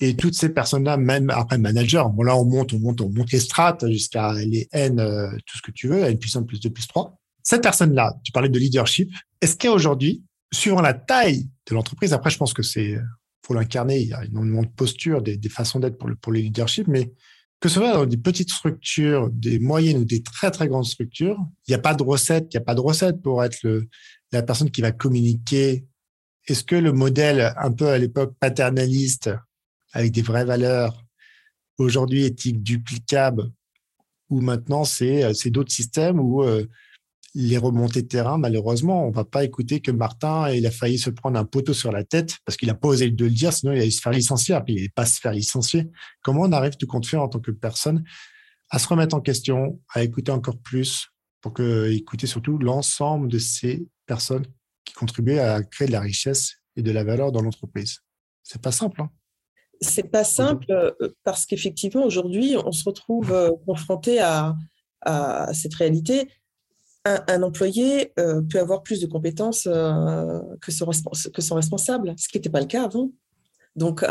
[0.00, 3.30] Et toutes ces personnes-là, même après manager, bon là on monte, on monte, on monte
[3.30, 6.60] les strates jusqu'à les N, euh, tout ce que tu veux, N plus 1 plus
[6.60, 7.16] 2 plus 3.
[7.44, 12.38] Cette personne-là, tu parlais de leadership, est-ce qu'aujourd'hui, suivant la taille de l'entreprise, après je
[12.38, 12.96] pense que c'est
[13.42, 16.42] pour l'incarner, il y a énormément de postures, des, façons d'être pour, le, pour les
[16.42, 17.12] leaderships, mais
[17.60, 21.38] que ce soit dans des petites structures, des moyennes ou des très très grandes structures,
[21.66, 23.88] il n'y a pas de recette, il n'y a pas de recette pour être le,
[24.32, 25.86] la personne qui va communiquer.
[26.46, 29.30] Est-ce que le modèle un peu à l'époque paternaliste,
[29.92, 31.04] avec des vraies valeurs,
[31.78, 33.50] aujourd'hui éthique duplicable,
[34.30, 36.66] ou maintenant c'est c'est d'autres systèmes où euh,
[37.34, 41.08] les remontées de terrain, malheureusement, on va pas écouter que Martin, il a failli se
[41.10, 43.72] prendre un poteau sur la tête parce qu'il a pas osé de le dire, sinon
[43.72, 45.88] il allait se faire licencier, puis il n'allait pas se faire licencier.
[46.22, 48.04] Comment on arrive, tout compte fait, en tant que personne,
[48.70, 51.08] à se remettre en question, à écouter encore plus,
[51.40, 53.86] pour que, écouter surtout l'ensemble de ces
[54.84, 57.98] qui contribuent à créer de la richesse et de la valeur dans l'entreprise.
[58.42, 59.02] C'est pas simple.
[59.02, 59.10] Hein
[59.82, 64.54] c'est pas simple euh, parce qu'effectivement aujourd'hui on se retrouve euh, confronté à,
[65.52, 66.28] cette réalité
[67.04, 72.60] un, employé euh, peut avoir plus de compétences que, son responsable, ce qui n'était pas
[72.60, 73.10] le cas avant.
[73.74, 74.04] Donc,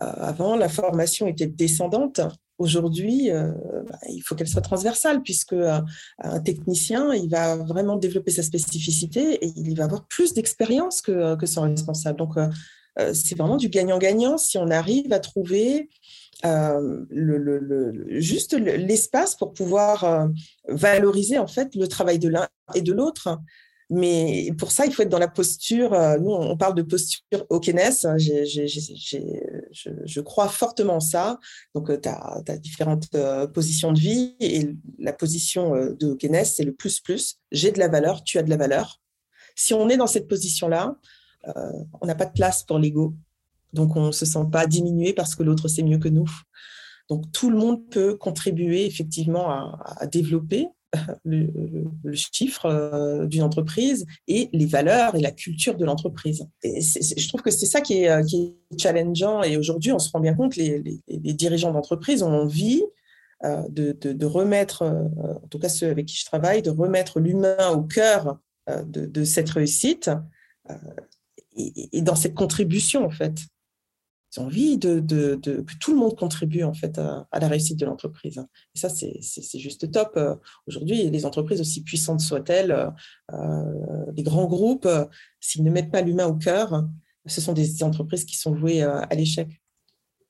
[0.00, 2.20] avant, la formation était descendante.
[2.60, 8.42] Aujourd'hui, bah, il faut qu'elle soit transversale, puisque un technicien, il va vraiment développer sa
[8.42, 12.18] spécificité et il va avoir plus d'expérience que, que, son responsable.
[12.18, 12.34] Donc,
[13.14, 15.88] c'est vraiment du gagnant-gagnant si on arrive à trouver
[16.44, 17.04] euh,
[18.08, 20.26] juste l'espace pour pouvoir euh,
[20.68, 23.38] valoriser en fait le travail de l'un et de l'autre.
[23.92, 25.92] Mais pour ça, il faut être dans la posture.
[25.92, 28.06] Euh, nous, on parle de posture Okeness.
[28.16, 31.38] Je, crois fortement en ça.
[31.74, 33.08] Donc, tu as, différentes
[33.52, 34.36] positions de vie.
[34.40, 37.38] Et la position de Okeness, c'est le plus-plus.
[37.50, 39.00] J'ai de la valeur, tu as de la valeur.
[39.56, 40.96] Si on est dans cette position-là,
[42.00, 43.14] on n'a pas de place pour l'ego.
[43.72, 46.30] Donc, on ne se sent pas diminué parce que l'autre sait mieux que nous.
[47.08, 50.68] Donc, tout le monde peut contribuer effectivement à, développer
[51.24, 56.46] le, chiffre euh, d'une entreprise et les valeurs et la culture de l'entreprise.
[56.62, 59.42] je trouve que c'est ça qui est, qui est, challengeant.
[59.42, 61.02] Et aujourd'hui, on se rend bien compte que les,
[61.34, 62.82] dirigeants d'entreprise ont envie
[63.44, 67.70] euh, de, remettre, euh, en tout cas ceux avec qui je travaille, de remettre l'humain
[67.70, 68.38] au cœur
[68.86, 70.10] de, cette réussite
[71.56, 73.34] et, dans cette contribution, en fait.
[74.32, 77.86] Ils ont envie de, que tout le monde contribue en fait à, la réussite de
[77.86, 78.40] l'entreprise.
[78.74, 80.12] Et ça, c'est juste top.
[80.16, 82.92] Euh, aujourd'hui, les entreprises, aussi puissantes soient-elles,
[83.32, 85.04] euh, les grands groupes, euh,
[85.40, 86.88] s'ils ne mettent pas l'humain au cœur,
[87.26, 89.60] ce sont des entreprises qui sont vouées à l'échec,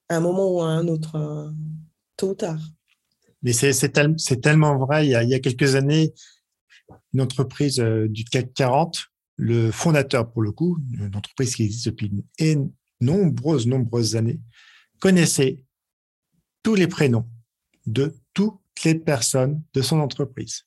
[0.09, 1.53] à un moment ou à un autre,
[2.17, 2.61] tôt ou tard.
[3.43, 5.07] Mais c'est tellement vrai.
[5.07, 6.13] Il y, a, il y, a, quelques années,
[7.13, 9.05] une entreprise du CAC 40,
[9.37, 14.41] le fondateur, pour le coup, une entreprise qui existe depuis une nombreuses, nombreuses années,
[15.01, 15.65] connaissait
[16.63, 17.29] tous les prénoms
[17.87, 20.65] de toutes les personnes de son entreprise.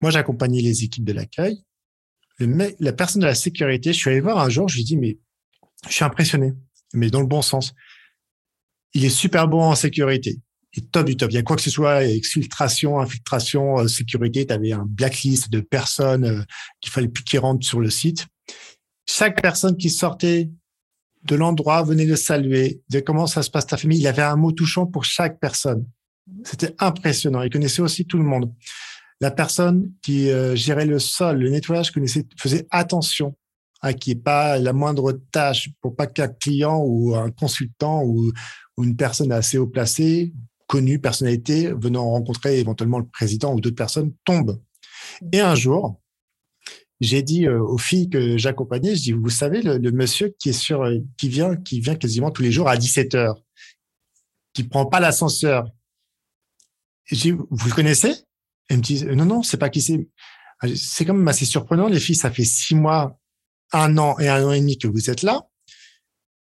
[0.00, 1.62] Moi, j'accompagnais les équipes de l'accueil.
[2.38, 4.96] La personne de la sécurité, je suis allé voir un jour, je lui ai dit,
[4.96, 5.18] mais
[5.88, 6.52] je suis impressionné,
[6.92, 7.72] mais dans le bon sens.
[8.92, 10.40] Il est super bon en sécurité.
[10.74, 11.30] Il est top du top.
[11.30, 14.46] Il y a quoi que ce soit, exfiltration, infiltration, euh, sécurité.
[14.46, 16.42] Tu avais un blacklist de personnes euh,
[16.80, 18.26] qu'il fallait plus qu'ils rentrent sur le site
[19.06, 20.50] chaque personne qui sortait
[21.24, 23.98] de l'endroit venait le saluer, de comment ça se passe ta famille.
[23.98, 25.86] Il avait un mot touchant pour chaque personne.
[26.44, 27.42] C'était impressionnant.
[27.42, 28.52] Il connaissait aussi tout le monde.
[29.20, 33.36] La personne qui euh, gérait le sol, le nettoyage, connaissait, faisait attention
[33.80, 38.02] à qu'il n'y ait pas la moindre tâche pour pas qu'un client ou un consultant
[38.02, 38.32] ou,
[38.82, 40.34] une personne assez haut placée,
[40.66, 44.60] connue, personnalité, venant rencontrer éventuellement le président ou d'autres personnes, tombe.
[45.30, 46.00] Et un jour,
[47.00, 50.54] j'ai dit euh, aux filles que j'accompagnais, je dis, vous savez, le, monsieur qui est
[50.54, 53.42] sur, euh, qui vient, qui vient quasiment tous les jours à 17 heures,
[54.52, 55.68] qui prend pas l'ascenseur.
[57.06, 58.14] J'ai vous le connaissez?
[58.68, 60.08] Elles me disent, non, non, c'est pas qui c'est.
[60.60, 63.18] Ah, c'est quand même assez surprenant, les filles, ça fait six mois,
[63.72, 65.48] un an et un an et demi que vous êtes là.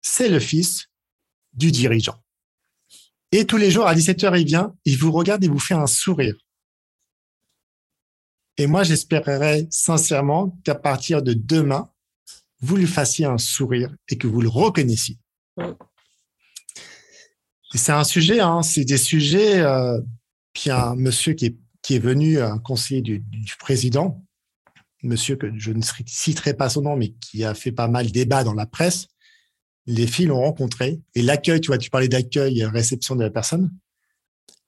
[0.01, 0.87] C'est le fils
[1.53, 2.23] du dirigeant.
[3.31, 5.73] Et tous les jours, à 17 heures, il vient, il vous regarde et vous fait
[5.73, 6.35] un sourire.
[8.57, 11.89] Et moi, j'espérerais sincèrement qu'à partir de demain,
[12.59, 15.17] vous lui fassiez un sourire et que vous le reconnaissiez.
[17.73, 19.59] C'est un sujet, hein, c'est des sujets.
[19.59, 19.99] Euh,
[20.53, 24.23] puis un monsieur qui est, qui est venu, un conseiller du, du, président,
[25.03, 28.43] monsieur que je ne citerai pas son nom, mais qui a fait pas mal débat
[28.43, 29.07] dans la presse.
[29.85, 33.29] Les filles l'ont rencontré et l'accueil, tu vois, tu parlais d'accueil et réception de la
[33.29, 33.71] personne.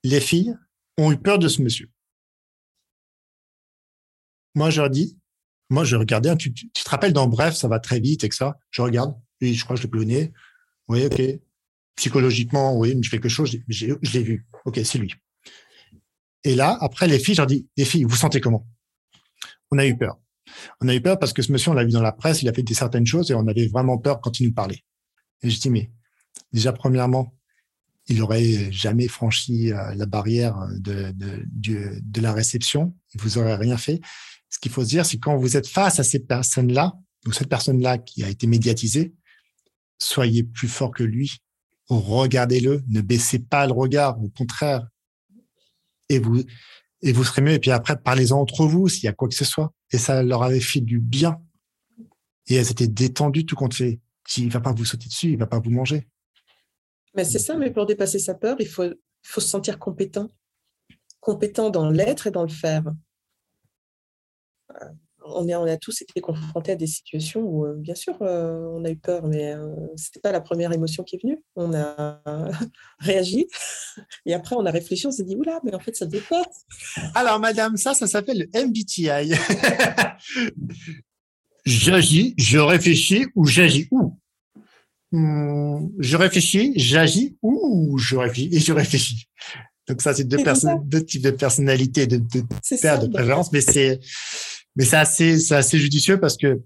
[0.03, 0.55] Les filles
[0.97, 1.89] ont eu peur de ce monsieur.
[4.55, 5.17] Moi, je leur dis,
[5.69, 8.57] moi, je regardais, tu, tu, te rappelles dans Bref, ça va très vite et ça,
[8.71, 10.33] je regarde, oui, je crois que je l'ai plonné.
[10.87, 11.21] Oui, ok.
[11.95, 14.47] Psychologiquement, oui, je fais quelque chose, je l'ai vu.
[14.65, 15.13] Ok, c'est lui.
[16.43, 18.65] Et là, après, les filles, je leur dis, les filles, vous sentez comment?
[19.71, 20.17] On a eu peur.
[20.81, 22.49] On a eu peur parce que ce monsieur, on l'a vu dans la presse, il
[22.49, 24.83] a fait des certaines choses et on avait vraiment peur quand il nous parlait.
[25.43, 25.91] Et je dis, mais
[26.51, 27.35] déjà, premièrement,
[28.07, 32.95] il aurait jamais franchi euh, la barrière de, de, de, de la réception.
[33.13, 34.01] Il vous aurait rien fait
[34.49, 36.93] ce qu'il faut se dire, c'est quand vous êtes face à ces personnes-là,
[37.27, 39.13] ou cette personne-là qui a été médiatisée,
[39.99, 41.37] soyez plus fort que lui.
[41.89, 44.87] Regardez-le, ne baissez pas le regard, au contraire.
[46.07, 46.43] Et vous,
[47.01, 47.53] et vous serez mieux.
[47.53, 49.73] Et puis après, parlez-en entre vous s'il y a quoi que ce soit.
[49.91, 51.41] Et ça leur avait fait du bien.
[52.47, 53.99] Et elles étaient détendues tout compte fait.
[54.37, 56.07] Il va pas vous sauter dessus, il va pas vous manger.
[57.15, 58.91] Mais c'est ça, mais pour dépasser sa peur, il faut,
[59.23, 60.29] faut se sentir compétent.
[61.19, 62.83] Compétent dans l'être et dans le faire
[65.35, 68.59] on, est, on a tous été confrontés à des situations où, euh, bien sûr, euh,
[68.73, 71.41] on a eu peur, mais euh, ce n'était pas la première émotion qui est venue.
[71.55, 72.21] On a
[72.99, 73.47] réagi
[74.25, 76.65] et après, on a réfléchi, on s'est dit, oula, mais en fait, ça dépasse.
[77.15, 79.33] Alors, madame, ça, ça s'appelle le MBTI.
[81.65, 84.17] j'agis, je réfléchis ou j'agis où?
[85.11, 88.49] Hmm, Je réfléchis, j'agis ou je réfléchis?
[88.55, 89.27] Et je réfléchis.
[89.89, 90.37] Donc ça, c'est deux,
[90.83, 93.99] deux types de personnalités, de, de, de, de préférence, mais c'est
[94.75, 96.61] mais c'est assez, c'est assez judicieux parce que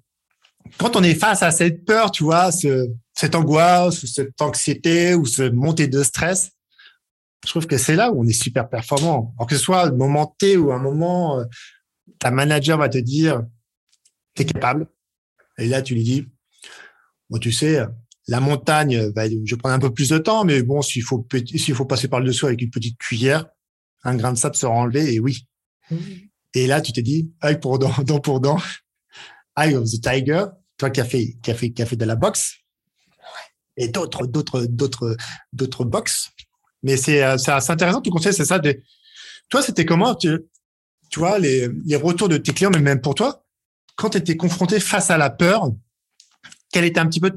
[0.78, 5.26] quand on est face à cette peur, tu vois, ce, cette angoisse, cette anxiété ou
[5.26, 6.52] ce montée de stress,
[7.44, 9.34] je trouve que c'est là où on est super performant.
[9.38, 11.44] Alors que ce soit un moment T ou un moment, euh,
[12.20, 13.44] ta manager va te dire,
[14.34, 14.88] t'es capable.
[15.58, 16.28] Et là, tu lui dis,
[17.30, 17.80] bon, tu sais,
[18.28, 21.76] la montagne, va, je prends un peu plus de temps, mais bon, s'il faut, s'il
[21.76, 23.46] faut passer par le dessous avec une petite cuillère,
[24.04, 25.46] un grain de sable sera enlevé et oui.
[25.92, 25.98] Mmh.
[26.54, 28.58] Et là, tu te dis, œil pour dent, dent pour dent,
[29.58, 30.46] eye of the tiger,
[30.78, 32.56] toi qui as fait, qui a fait, qui a fait de la boxe,
[33.78, 35.18] et d'autres, d'autres, d'autres,
[35.52, 36.30] d'autres box.
[36.84, 38.60] Mais c'est, euh, c'est intéressant, tu conseilles, c'est ça.
[38.60, 38.80] De...
[39.50, 40.38] Toi, c'était comment, tu,
[41.10, 43.44] tu vois, les, les retours de tes clients, mais même pour toi,
[43.96, 45.72] quand tu étais confronté face à la peur,
[46.72, 47.32] quel était un petit peu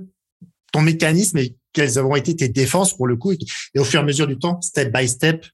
[0.73, 4.03] ton mécanisme et quelles ont été tes défenses pour le coup et au fur et
[4.03, 5.47] à mesure du temps, step by step,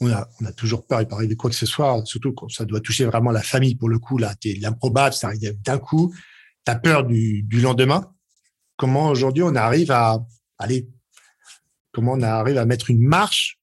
[0.00, 2.80] on a, toujours peur, il peut arriver quoi que ce soit, surtout quand ça doit
[2.80, 6.14] toucher vraiment la famille pour le coup, là, t'es l'improbable, ça arrive d'un coup,
[6.64, 8.12] tu as peur du, lendemain.
[8.76, 10.24] Comment aujourd'hui on arrive à,
[10.58, 10.88] aller,
[11.92, 13.60] comment on arrive à mettre une marche,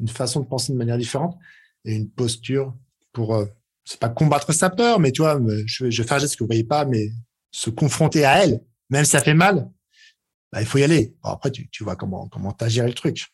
[0.00, 1.38] une façon de penser de manière différente
[1.86, 2.76] et une posture
[3.12, 3.46] pour, euh,
[3.84, 6.48] c'est pas combattre sa peur, mais tu vois, je, je fais un geste que vous
[6.48, 7.10] voyez pas, mais
[7.50, 9.70] se confronter à elle, même si ça fait mal,
[10.52, 11.14] bah, il faut y aller.
[11.22, 13.32] après, tu, tu vois comment, comment t'as géré le truc.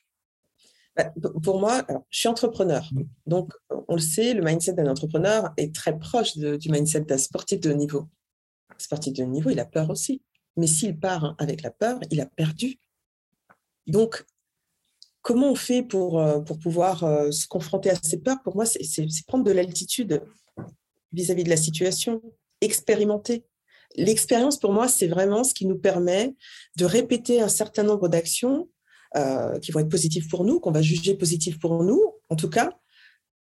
[0.97, 2.89] Bah, pour moi, je suis entrepreneur.
[2.93, 3.03] Mm.
[3.27, 3.53] Donc,
[3.89, 7.71] on le sait, le mindset d'un entrepreneur est très proche du mindset d'un sportif de
[7.71, 8.09] haut niveau.
[8.71, 10.23] Un sportif de haut niveau, il a peur aussi.
[10.57, 12.79] Mais s'il part avec la peur, il a perdu.
[13.87, 14.25] Donc,
[15.21, 18.43] comment on fait pour, euh, pour pouvoir euh, se confronter à ces peurs?
[18.43, 18.81] Pour moi, c'est
[19.27, 20.23] prendre de l'altitude
[21.13, 22.23] vis-à-vis de la situation,
[22.61, 23.45] expérimenter.
[23.97, 26.35] L'expérience, pour moi, c'est vraiment ce qui nous permet
[26.77, 28.69] de répéter un certain nombre d'actions
[29.15, 32.51] euh, qui vont être positifs pour nous, qu'on va juger positifs pour nous, en tout
[32.51, 32.71] cas,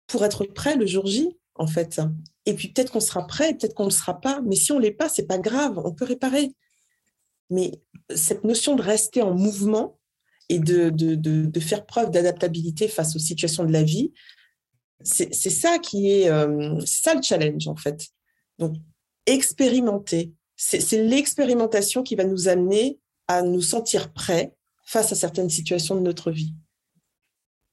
[0.07, 1.99] pour être prêt le jour J, en fait.
[2.45, 4.77] Et puis peut-être qu'on sera prêt, peut-être qu'on ne le sera pas, mais si on
[4.77, 6.51] ne l'est pas, c'est pas grave, on peut réparer.
[7.49, 7.71] Mais
[8.13, 9.99] cette notion de rester en mouvement
[10.49, 14.13] et de, de, de, faire preuve d'adaptabilité face aux situations de la vie.
[15.03, 18.07] C'est ça qui est, euh, ça le challenge en fait.
[18.59, 18.75] Donc,
[19.25, 20.33] expérimenter.
[20.55, 24.53] C'est l'expérimentation qui va nous amener à nous sentir prêts
[24.85, 26.53] face à certaines situations de notre vie.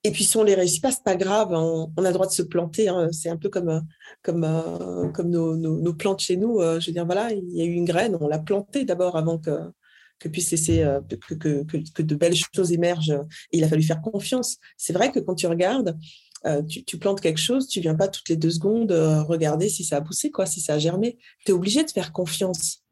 [0.05, 1.53] Et puis si on les réussit pas, c'est pas grave.
[1.53, 2.89] On, a le droit de se planter.
[2.89, 3.09] Hein.
[3.13, 3.83] C'est un peu comme
[4.23, 6.61] comme euh, comme nos, nos, plantes chez nous.
[6.61, 9.17] Euh, je veux dire voilà, il y a eu une graine, on l'a plantée d'abord
[9.17, 9.51] avant que
[10.19, 13.15] que puisse laisser euh, que, que, que, de belles choses émergent.
[13.53, 14.59] Il a fallu faire confiance.
[14.77, 15.99] C'est vrai que quand tu regardes,
[16.69, 18.91] tu, tu, plantes quelque chose, tu viens pas toutes les deux secondes
[19.29, 21.17] regarder si ça a poussé, quoi, si ça a germé.
[21.45, 22.83] Tu es obligé de faire confiance.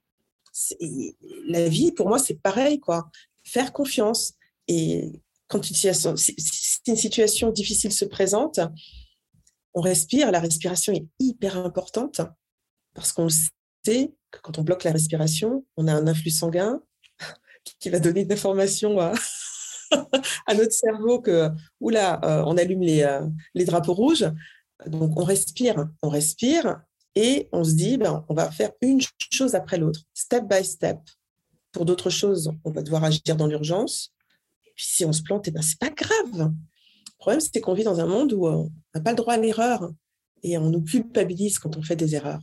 [1.48, 3.11] La vie, pour moi, c'est pareil, quoi.
[3.51, 4.35] Faire confiance.
[4.69, 5.11] Et
[5.49, 6.37] quand une situation, si,
[6.87, 8.61] une situation difficile se présente,
[9.75, 10.31] on respire.
[10.31, 12.21] La respiration est hyper importante
[12.95, 16.81] parce qu'on sait que quand on bloque la respiration, on a un influx sanguin
[17.81, 19.13] qui va donner une information à,
[20.47, 21.49] à notre cerveau que,
[21.81, 24.27] oula, euh, on allume les, euh, les drapeaux rouges.
[24.87, 26.81] Donc, on respire, on respire
[27.15, 29.01] et on se dit, ben, on va faire une
[29.33, 30.99] chose après l'autre, step by step.
[31.72, 34.12] Pour d'autres choses, on va devoir agir dans l'urgence.
[34.74, 36.52] Puis si on se plante, eh ben, c'est pas grave.
[36.52, 39.35] Le problème, c'est qu'on vit dans un monde où euh, on n'a pas le droit
[39.35, 39.90] à l'erreur
[40.42, 42.40] et on nous culpabilise quand on fait des erreurs.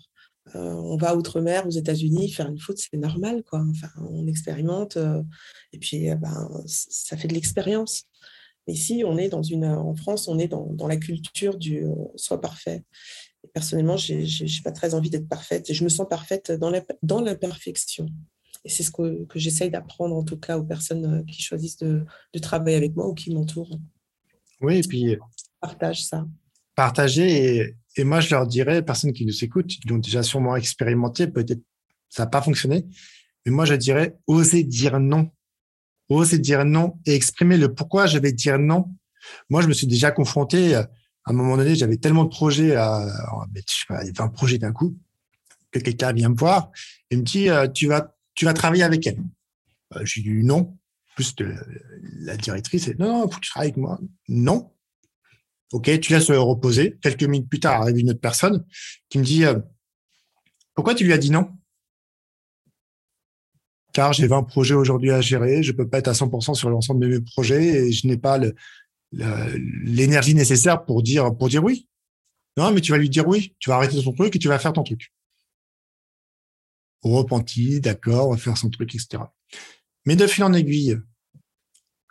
[0.55, 3.43] Euh, on va outre-mer, aux États-Unis, faire une faute, c'est normal.
[3.43, 3.65] Quoi.
[3.69, 5.21] Enfin, on expérimente euh,
[5.73, 8.03] et puis ben, ça fait de l'expérience.
[8.67, 11.85] Mais ici, on est dans une, en France, on est dans, dans la culture du
[12.15, 12.83] soit parfait.
[13.43, 15.69] Et personnellement, je n'ai pas très envie d'être parfaite.
[15.69, 18.07] Et je me sens parfaite dans l'imperfection.
[18.67, 21.77] Et c'est ce que, que j'essaye d'apprendre, en tout cas, aux personnes euh, qui choisissent
[21.77, 22.03] de,
[22.33, 23.79] de travailler avec moi ou qui m'entourent.
[24.59, 25.15] Oui, et puis.
[25.61, 26.27] Partage ça.
[26.75, 27.59] Partager.
[27.59, 31.27] Et, et, moi, je leur dirais, personnes qui nous écoutent, qui l'ont déjà sûrement expérimenté,
[31.27, 31.61] peut-être
[32.09, 32.85] ça n'a pas fonctionné.
[33.45, 35.31] Mais moi, je dirais, oser dire non.
[36.09, 38.91] Oser dire non et exprimer le pourquoi je vais dire non?
[39.49, 40.75] Moi, je me suis déjà confronté.
[40.75, 40.89] À
[41.23, 43.07] un moment donné, j'avais tellement de projets, à,
[43.55, 44.97] je sais pas, 20 projets d'un coup,
[45.71, 46.69] que quelqu'un vient me voir
[47.09, 49.17] et me dit, euh, tu vas tu vas travailler avec elle.
[49.95, 50.77] Euh, j'ai dit non.
[51.15, 51.35] Plus
[52.19, 53.99] la directrice, non, non, faut que tu travailles avec moi.
[54.27, 54.71] Non.
[55.73, 56.95] Ok, tu laisses reposer.
[57.01, 58.63] Quelques minutes plus tard, arrive une autre personne
[59.09, 59.59] qui me dit euh,
[60.75, 61.51] Pourquoi tu lui as dit non?
[63.93, 67.03] Car j'ai 20 projets aujourd'hui à gérer, je peux pas être à 100% sur l'ensemble
[67.03, 68.39] de mes projets et je n'ai pas
[69.11, 71.87] l'énergie nécessaire pour dire, pour dire oui.
[72.57, 74.59] Non, mais tu vas lui dire oui, tu vas arrêter ton truc et tu vas
[74.59, 75.11] faire ton truc
[77.01, 79.23] repenti, d'accord, on va faire son truc, etc.
[80.05, 80.97] Mais de fil en aiguille,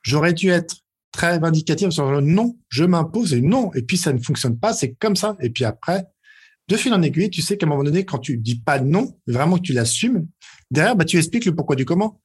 [0.03, 0.77] j'aurais dû être
[1.13, 4.95] très vindicatif sur non, je m'impose et non, et puis ça ne fonctionne pas, c'est
[4.95, 5.37] comme ça.
[5.41, 6.07] Et puis après,
[6.69, 9.19] de fil en aiguille, tu sais qu'à un moment donné, quand tu dis pas non,
[9.27, 10.27] vraiment que tu l'assumes,
[10.71, 12.21] derrière, bah, tu expliques le pourquoi du comment.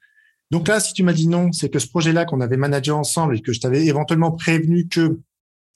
[0.50, 3.38] Donc là, si tu m'as dit non, c'est que ce projet-là qu'on avait managé ensemble
[3.38, 5.20] et que je t'avais éventuellement prévenu que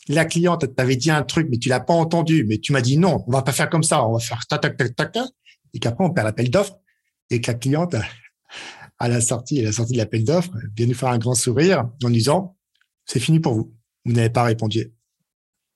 [0.08, 2.98] la cliente t'avait dit un truc, mais tu l'as pas entendu, mais tu m'as dit
[2.98, 5.18] non, on va pas faire comme ça, on va faire tac, tac, tac, tac,
[5.76, 6.80] et qu'après on perd l'appel d'offre
[7.30, 7.96] et que la cliente,
[9.00, 11.90] à la sortie, à la sortie de l'appel d'offres, vient nous faire un grand sourire
[12.04, 12.58] en disant,
[13.06, 13.76] c'est fini pour vous.
[14.06, 14.92] Vous n'avez pas répondu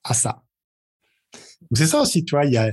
[0.04, 0.44] à ça.
[1.74, 2.72] c'est ça aussi, tu vois, il y a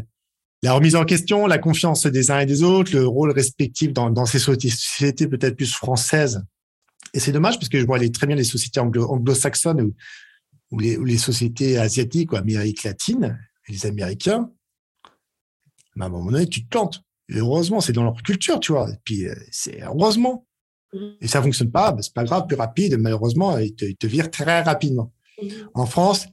[0.63, 4.27] la remise en question, la confiance des uns et des autres, le rôle respectif dans,
[4.27, 6.45] ces sociétés peut-être plus françaises.
[7.13, 9.93] Et c'est dommage parce que je vois très bien les sociétés anglo-saxonnes
[10.71, 14.51] ou, les, sociétés asiatiques ou Amérique latine, les Américains.
[16.01, 18.91] À un moment donné, tu te plantes heureusement, c'est dans leur culture, tu vois.
[18.91, 20.47] Et puis, euh, c'est heureusement.
[20.93, 21.17] Mm-hmm.
[21.21, 22.97] Et ça fonctionne pas, ben, c'est pas grave, plus rapide.
[22.99, 25.13] Malheureusement, ils te, ils te virent très rapidement.
[25.43, 25.69] Mm-hmm.
[25.75, 26.27] En France,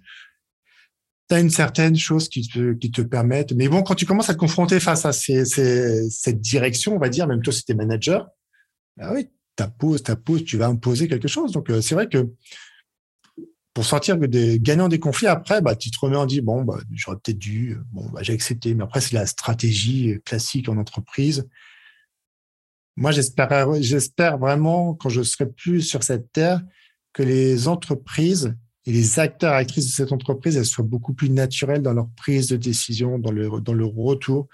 [1.29, 3.53] tu as une certaine chose qui te, qui te permettent.
[3.53, 6.99] Mais bon, quand tu commences à te confronter face à ces, ces, cette direction, on
[6.99, 8.27] va dire, même toi, si tu es manager,
[8.97, 10.03] bah oui, ta pause,
[10.45, 11.51] tu vas imposer quelque chose.
[11.51, 12.29] Donc, euh, c'est vrai que
[13.73, 16.77] pour sortir des gagnants des conflits, après, bah, tu te remets en dit bon, bah,
[16.91, 18.75] j'aurais peut-être dû, bon, bah, j'ai accepté.
[18.75, 21.47] Mais après, c'est la stratégie classique en entreprise.
[22.95, 26.62] Moi, j'espère, j'espère vraiment, quand je serai plus sur cette terre,
[27.13, 28.55] que les entreprises
[28.86, 32.47] et les acteurs, actrices de cette entreprise, elles soient beaucoup plus naturelles dans leur prise
[32.47, 34.47] de décision, dans le, dans le retour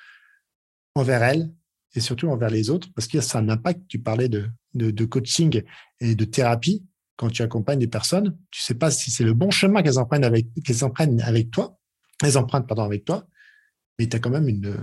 [0.95, 1.51] envers elles
[1.95, 3.81] et surtout envers les autres, parce que ça a un impact.
[3.87, 5.63] Tu parlais de, de, de coaching
[5.99, 6.85] et de thérapie
[7.19, 10.23] quand tu accompagnes des personnes, tu sais pas si c'est le bon chemin qu'elles empruntent
[10.23, 11.77] avec, qu'elles empruntent avec toi,
[12.23, 13.27] elles empruntent, pardon, avec toi,
[13.99, 14.81] mais tu as quand même une,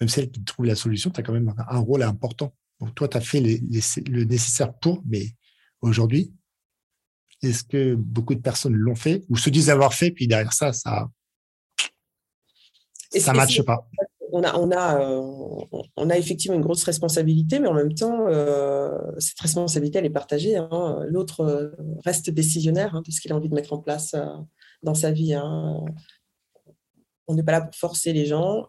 [0.00, 2.54] même celle qui trouve la solution, tu as quand même un, rôle important.
[2.78, 5.34] Donc, toi, tu as fait le nécessaire pour, mais
[5.80, 6.32] aujourd'hui,
[7.42, 10.72] est-ce que beaucoup de personnes l'ont fait ou se disent avoir fait, puis derrière ça,
[10.72, 11.10] ça,
[13.10, 13.90] ça ne matche pas?
[14.36, 18.26] On a, on, a, on a effectivement une grosse responsabilité, mais en même temps,
[19.18, 20.56] cette responsabilité, elle est partagée.
[20.56, 21.00] Hein.
[21.08, 21.74] L'autre
[22.04, 24.14] reste décisionnaire hein, de ce qu'il a envie de mettre en place
[24.82, 25.34] dans sa vie.
[25.34, 25.80] Hein.
[27.28, 28.68] On n'est pas là pour forcer les gens.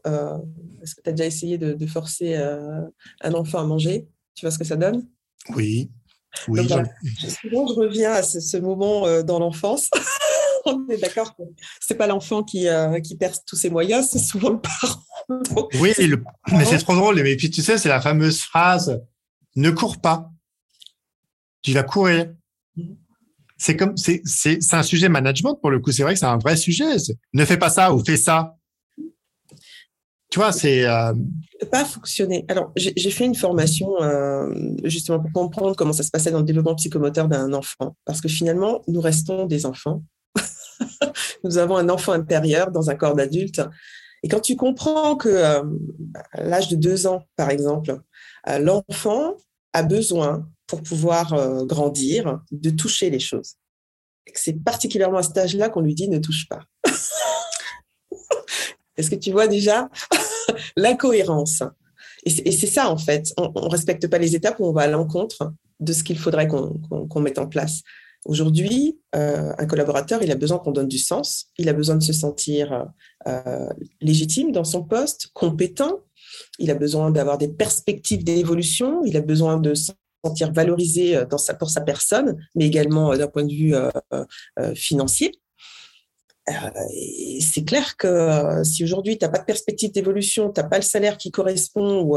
[0.82, 4.08] Est-ce que tu as déjà essayé de, forcer un enfant à manger?
[4.36, 5.08] Tu vois ce que ça donne?
[5.56, 5.92] Oui.
[6.48, 6.68] oui
[7.42, 9.90] souvent, je reviens à ce, moment dans l'enfance.
[10.88, 11.44] on est d'accord que
[11.80, 12.68] c'est pas l'enfant qui,
[13.04, 15.02] qui perd tous ses moyens, c'est souvent le parent.
[15.82, 15.94] oui,
[16.52, 17.22] mais c'est trop drôle.
[17.22, 19.02] Mais puis tu sais, c'est la fameuse phrase
[19.58, 20.32] ne cours pas,
[21.64, 22.34] tu vas courir.
[22.76, 22.94] Mm.
[23.58, 25.92] C'est comme c'est c'est un sujet management pour le coup.
[25.92, 26.96] C'est vrai que c'est un vrai sujet.
[27.34, 28.56] Ne fais pas ça ou fais ça.
[30.30, 31.14] Tu vois, c'est euh...
[31.72, 32.46] pas fonctionner.
[32.50, 34.54] Alors, j'ai fait une formation euh,
[34.84, 38.28] justement pour comprendre comment ça se passait dans le développement psychomoteur d'un enfant, parce que
[38.28, 40.04] finalement, nous restons des enfants.
[41.44, 43.62] nous avons un enfant intérieur dans un corps d'adulte.
[44.24, 45.64] Et quand tu comprends que euh,
[46.32, 48.00] à l'âge de deux ans, par exemple,
[48.50, 49.36] euh, l'enfant
[49.74, 53.56] a besoin pour pouvoir euh, grandir de toucher les choses.
[54.34, 56.64] C'est particulièrement à cet âge-là qu'on lui dit ne touche pas.
[58.98, 59.90] Est-ce que tu vois déjà
[60.76, 61.64] l'incohérence?
[62.26, 63.32] Et c'est ça en fait.
[63.38, 66.48] On, ne respecte pas les étapes où on va à l'encontre de ce qu'il faudrait
[66.48, 67.84] qu'on mette en place.
[68.26, 72.04] Aujourd'hui, euh, un collaborateur, il a besoin qu'on donne du sens, il a besoin de
[72.04, 72.88] se sentir
[73.28, 73.70] euh,
[74.02, 76.02] légitime dans son poste, compétent,
[76.60, 79.92] il a besoin d'avoir des perspectives d'évolution, il a besoin de se
[80.26, 83.76] sentir valorisé euh, pour sa personne, mais également d'un point de vue
[84.76, 85.32] financier.
[87.40, 90.84] c'est clair que si aujourd'hui tu n'as pas de perspective d'évolution, tu n'as pas le
[90.84, 92.14] salaire qui correspond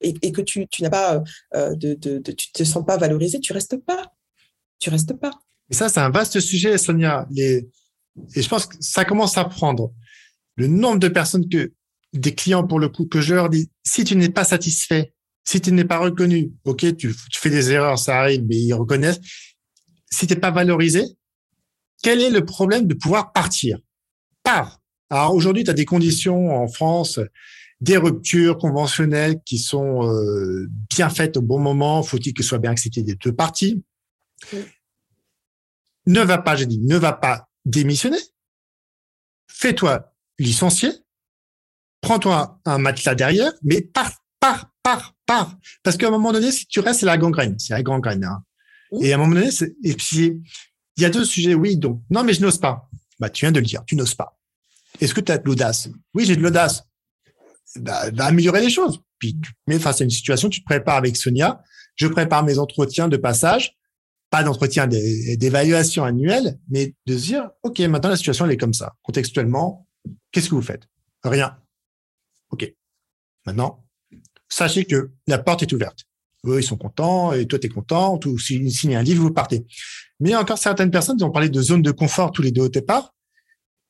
[0.00, 1.22] et, que tu, tu n'as pas
[1.78, 4.10] tu te sens pas valorisé, tu restes pas
[4.78, 5.30] tu restes pas.
[5.70, 7.26] Et ça, c'est un vaste sujet, Sonia.
[7.36, 7.68] Et
[8.34, 9.92] je pense que ça commence à prendre.
[10.56, 11.72] Le nombre de personnes que,
[12.12, 15.12] des clients pour le coup, que je leur dis, si tu n'es pas satisfait,
[15.44, 19.20] si tu n'es pas reconnu, ok, tu, fais des erreurs, ça arrive, mais ils reconnaissent.
[20.10, 21.04] Si tu n'es pas valorisé,
[22.02, 23.78] quel est le problème de pouvoir partir?
[24.42, 24.80] Pars.
[25.10, 27.20] Alors aujourd'hui, tu as des conditions en France,
[27.80, 32.02] des ruptures conventionnelles qui sont euh, bien faites au bon moment.
[32.02, 33.84] Faut-il que soit bien accepté des deux parties
[36.06, 38.18] ne va pas, j'ai dit, ne va pas démissionner.
[39.48, 40.90] Fais-toi licencier.
[42.00, 45.56] Prends-toi un matelas derrière, mais pars, pars, pars, pars.
[45.82, 47.58] Parce qu'à un moment donné, si tu restes, c'est la gangrène.
[47.58, 48.24] C'est la gangrène.
[48.24, 48.44] Hein.
[49.00, 49.50] Et à un moment donné,
[49.82, 50.40] et puis,
[50.96, 51.54] il y a deux sujets.
[51.54, 52.88] Oui, donc, non, mais je n'ose pas.
[53.18, 54.38] Bah, tu viens de le dire, tu n'oses pas.
[55.00, 55.88] Est-ce que tu as de l'audace?
[56.14, 56.84] Oui, j'ai de l'audace.
[57.76, 59.00] Bah, va améliorer les choses.
[59.18, 61.62] Puis, tu mets face à une situation, tu te prépares avec Sonia.
[61.96, 63.75] Je prépare mes entretiens de passage
[64.30, 68.74] pas d'entretien d'évaluation annuelle, mais de se dire, OK, maintenant la situation, elle est comme
[68.74, 68.94] ça.
[69.02, 69.86] Contextuellement,
[70.32, 70.88] qu'est-ce que vous faites?
[71.22, 71.56] Rien.
[72.50, 72.72] OK.
[73.44, 73.84] Maintenant,
[74.48, 76.04] sachez que la porte est ouverte.
[76.44, 78.18] Eux, ils sont contents, et toi, tu es content.
[78.26, 79.66] Ou s'ils signent un livre, vous partez.
[80.20, 82.42] Mais il y a encore certaines personnes qui ont parlé de zone de confort tous
[82.42, 83.14] les deux au départ.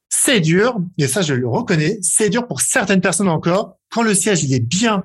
[0.09, 3.79] C'est dur, et ça, je le reconnais, c'est dur pour certaines personnes encore.
[3.91, 5.05] Quand le siège, il est bien,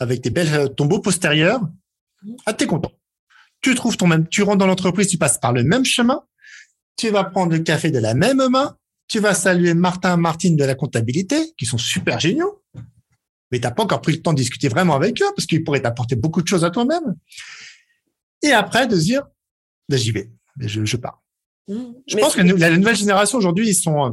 [0.00, 1.60] avec des belles tombeaux postérieurs,
[2.46, 2.92] ah, t'es content
[3.62, 6.22] tu trouves ton même, tu rentres dans l'entreprise, tu passes par le même chemin,
[6.96, 8.76] tu vas prendre le café de la même main,
[9.08, 12.62] tu vas saluer Martin, Martine de la comptabilité, qui sont super géniaux,
[13.50, 15.82] mais t'as pas encore pris le temps de discuter vraiment avec eux parce qu'ils pourraient
[15.82, 17.14] t'apporter beaucoup de choses à toi-même.
[18.42, 19.22] Et après, de dire,
[19.88, 21.22] ben, j'y vais, je, je pars.
[21.68, 21.92] Mmh.
[22.08, 24.10] Je pense que la nouvelle génération aujourd'hui, ils sont, euh,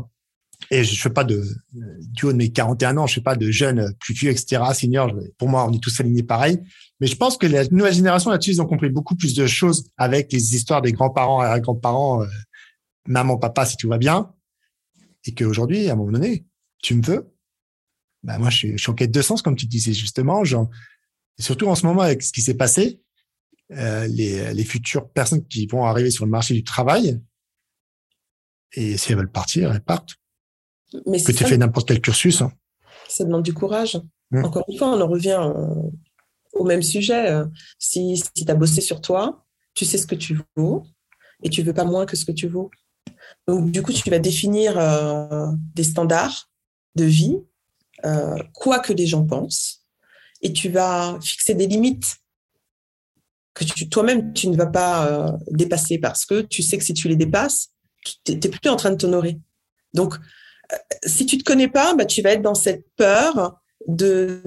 [0.71, 3.49] et je fais pas de, du haut de mes 41 ans, je fais pas de
[3.49, 5.11] jeunes plus vieux, etc., seniors.
[5.37, 6.59] Pour moi, on est tous alignés pareil.
[6.99, 9.89] Mais je pense que la nouvelle génération là-dessus, ils ont compris beaucoup plus de choses
[9.97, 12.27] avec les histoires des grands-parents et grands-parents, euh,
[13.07, 14.31] maman, papa, si tout va bien.
[15.25, 16.45] Et qu'aujourd'hui, à un moment donné,
[16.83, 17.33] tu me veux?
[18.21, 20.43] Ben, moi, je suis, je suis en quête de sens, comme tu disais justement.
[20.43, 20.69] Genre,
[21.39, 23.01] et surtout en ce moment, avec ce qui s'est passé,
[23.71, 27.19] euh, les, les futures personnes qui vont arriver sur le marché du travail,
[28.73, 30.18] et si elles veulent partir, elles partent.
[31.05, 32.41] Mais que tu fais n'importe quel cursus.
[32.41, 32.51] Hein.
[33.07, 33.99] Ça demande du courage.
[34.31, 34.45] Mmh.
[34.45, 35.89] Encore une fois, on en revient euh,
[36.53, 37.31] au même sujet.
[37.31, 37.45] Euh,
[37.77, 40.83] si, si tu as bossé sur toi, tu sais ce que tu vaux
[41.43, 42.69] et tu veux pas moins que ce que tu vaux.
[43.47, 46.49] Donc, du coup, tu vas définir euh, des standards
[46.95, 47.37] de vie,
[48.53, 49.85] quoi que les gens pensent,
[50.41, 52.17] et tu vas fixer des limites
[53.53, 57.15] que toi-même, tu ne vas pas dépasser parce que tu sais que si tu les
[57.15, 57.71] dépasses,
[58.03, 59.39] tu n'es plus en train de t'honorer.
[59.93, 60.15] Donc,
[61.05, 64.41] si tu te connais pas, bah, tu vas être dans cette peur de,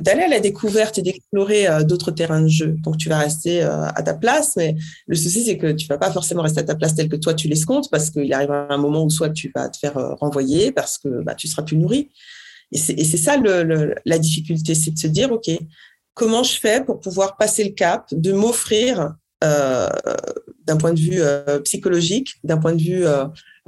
[0.00, 2.76] d'aller à la découverte et d'explorer euh, d'autres terrains de jeu.
[2.82, 4.76] Donc, tu vas rester euh, à ta place, mais
[5.06, 7.34] le souci, c'est que tu vas pas forcément rester à ta place telle que toi,
[7.34, 10.72] tu l'escomptes, parce qu'il arrive un moment où soit tu vas te faire euh, renvoyer
[10.72, 12.10] parce que bah, tu seras plus nourri.
[12.72, 15.50] Et c'est ça le, la difficulté, c'est de se dire, OK,
[16.14, 21.20] comment je fais pour pouvoir passer le cap, de m'offrir d'un point de vue
[21.64, 23.04] psychologique, d'un point de vue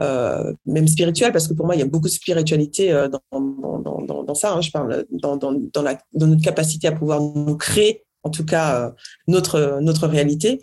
[0.00, 4.00] euh, même spirituel, parce que pour moi, il y a beaucoup de spiritualité dans, dans,
[4.00, 4.54] dans, dans, ça.
[4.54, 8.92] Hein, je parle dans, la, dans notre capacité à pouvoir nous créer, en tout cas,
[9.26, 10.62] notre, notre réalité.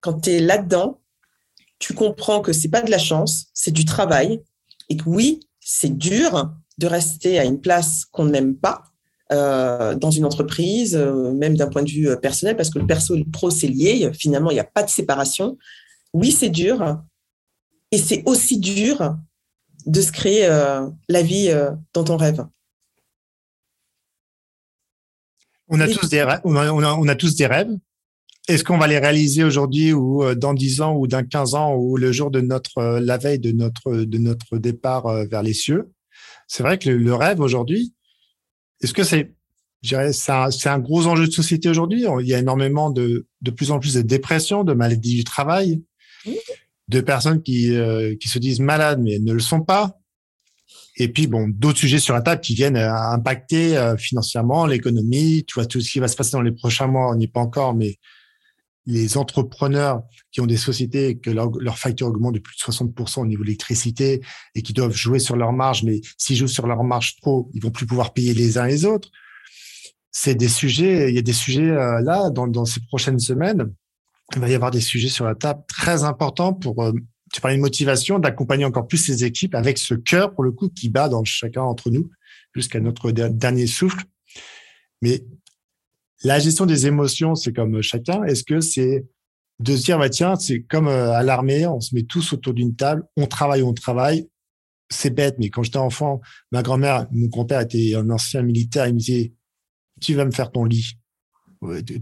[0.00, 1.00] Quand tu es là-dedans,
[1.78, 4.42] tu comprends que c'est pas de la chance, c'est du travail,
[4.88, 8.84] et que oui, c'est dur de rester à une place qu'on n'aime pas,
[9.32, 12.86] euh, dans une entreprise, euh, même d'un point de vue euh, personnel, parce que le
[12.86, 14.10] perso et le pro, c'est lié.
[14.12, 15.56] Finalement, il n'y a pas de séparation.
[16.12, 17.00] Oui, c'est dur.
[17.92, 19.16] Et c'est aussi dur
[19.86, 20.46] de se créer
[21.08, 21.52] la vie
[21.94, 22.46] dont on rêve.
[25.68, 27.70] On a, tous des rêves, on, a, tous des rêves.
[28.48, 31.96] Est-ce qu'on va les réaliser aujourd'hui ou dans 10 ans ou dans 15 ans ou
[31.96, 35.92] le jour de notre, la veille de notre, de notre départ vers les cieux?
[36.48, 37.94] C'est vrai que le rêve aujourd'hui,
[38.82, 39.32] est-ce que c'est,
[39.82, 42.04] c'est un, gros enjeu de société aujourd'hui?
[42.20, 45.82] Il y a énormément de, de plus en plus de dépression, de maladies du travail,
[46.90, 49.96] de personnes qui, euh, qui se disent malades mais ne le sont pas.
[50.96, 55.44] Et puis, bon, d'autres sujets sur la table qui viennent impacter euh, financièrement l'économie.
[55.46, 57.32] Tu vois, tout ce qui va se passer dans les prochains mois, on n'y est
[57.32, 57.98] pas encore, mais
[58.86, 63.20] les entrepreneurs qui ont des sociétés que leur, leur facture augmente de plus de 60%
[63.20, 64.20] au niveau de l'électricité
[64.54, 67.62] et qui doivent jouer sur leur marge, mais s'ils jouent sur leur marge trop, ils
[67.62, 69.10] vont plus pouvoir payer les uns les autres.
[70.10, 73.72] C'est des sujets, il y a des sujets euh, là, dans, dans ces prochaines semaines,
[74.34, 76.92] il va y avoir des sujets sur la table très importants pour, euh,
[77.32, 80.68] tu parlais de motivation, d'accompagner encore plus ces équipes avec ce cœur, pour le coup,
[80.68, 82.10] qui bat dans chacun d'entre nous
[82.54, 84.04] jusqu'à notre dernier souffle.
[85.02, 85.24] Mais
[86.24, 88.24] la gestion des émotions, c'est comme chacun.
[88.24, 89.06] Est-ce que c'est
[89.60, 92.54] de se dire, bah, tiens, c'est comme euh, à l'armée, on se met tous autour
[92.54, 94.28] d'une table, on travaille, on travaille.
[94.88, 96.20] C'est bête, mais quand j'étais enfant,
[96.50, 99.32] ma grand-mère, mon grand-père était un ancien militaire, il me disait,
[100.00, 100.98] tu vas me faire ton lit.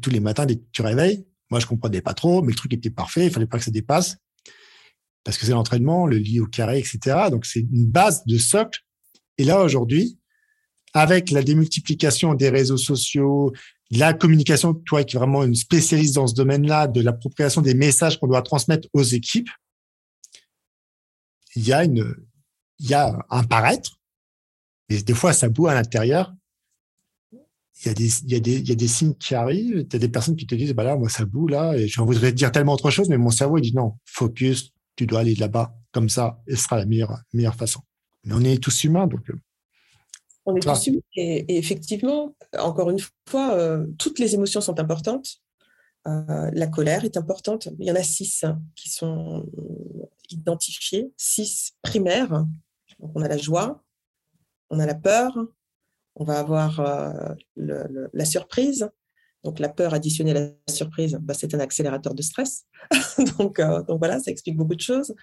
[0.01, 2.73] Tous les matins, dès que tu réveilles, moi, je comprenais pas trop, mais le truc
[2.75, 4.17] était parfait, il fallait pas que ça dépasse.
[5.25, 7.29] Parce que c'est l'entraînement, le lit au carré, etc.
[7.31, 8.81] Donc, c'est une base de socle.
[9.37, 10.19] Et là, aujourd'hui,
[10.95, 13.53] avec la démultiplication des réseaux sociaux,
[13.91, 18.19] la communication, toi qui es vraiment une spécialiste dans ce domaine-là, de l'appropriation des messages
[18.19, 19.51] qu'on doit transmettre aux équipes,
[21.57, 22.15] il y a une,
[22.79, 23.99] il y a un paraître,
[24.89, 26.35] et des fois ça boue à l'intérieur.
[27.81, 29.87] Il y a des, il y a des, il y a des signes qui arrivent.
[29.87, 32.01] Tu as des personnes qui te disent, bah là, moi, ça boue là, et je
[32.01, 35.37] voudrais dire tellement autre chose, mais mon cerveau, il dit non, focus, tu dois aller
[35.37, 37.81] là-bas, comme ça, et ce sera la meilleure, meilleure façon.
[38.25, 39.35] Mais on est tous humains, donc euh,
[40.45, 42.99] on est tous Et, effectivement, encore une
[43.29, 45.37] fois, euh, toutes les émotions sont importantes.
[46.07, 47.69] Euh, la colère est importante.
[47.79, 49.47] Il y en a six qui sont
[50.31, 52.47] identifiées, six primaires.
[52.99, 53.85] on a la joie,
[54.71, 55.37] on a la peur,
[56.19, 58.89] on va avoir euh, la surprise.
[59.45, 62.67] Donc la peur additionnée à la surprise, bah, c'est un accélérateur de stress.
[63.39, 65.15] donc, donc voilà, ça explique beaucoup de choses.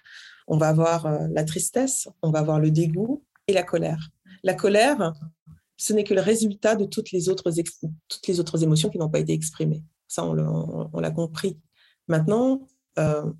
[0.47, 4.09] On va avoir la tristesse, on va avoir le dégoût et la colère.
[4.43, 5.13] La colère,
[5.77, 7.51] ce n'est que le résultat de toutes les autres,
[8.07, 9.83] toutes les autres émotions qui n'ont pas été exprimées.
[10.07, 11.59] Ça, on l'a compris.
[12.07, 12.67] Maintenant,
[12.99, 13.31] euh,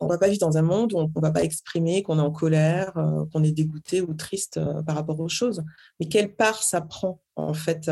[0.00, 2.18] on ne va pas vivre dans un monde où on ne va pas exprimer qu'on
[2.18, 5.62] est en colère, euh, qu'on est dégoûté ou triste euh, par rapport aux choses.
[5.98, 7.90] Mais quelle part ça prend en fait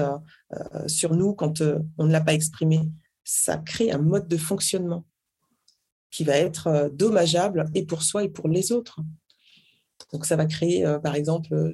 [0.86, 1.62] sur nous quand
[1.96, 2.88] on ne l'a pas exprimé?
[3.24, 5.04] Ça crée un mode de fonctionnement
[6.11, 9.00] qui va être dommageable et pour soi et pour les autres.
[10.12, 11.70] Donc ça va créer, euh, par exemple, euh,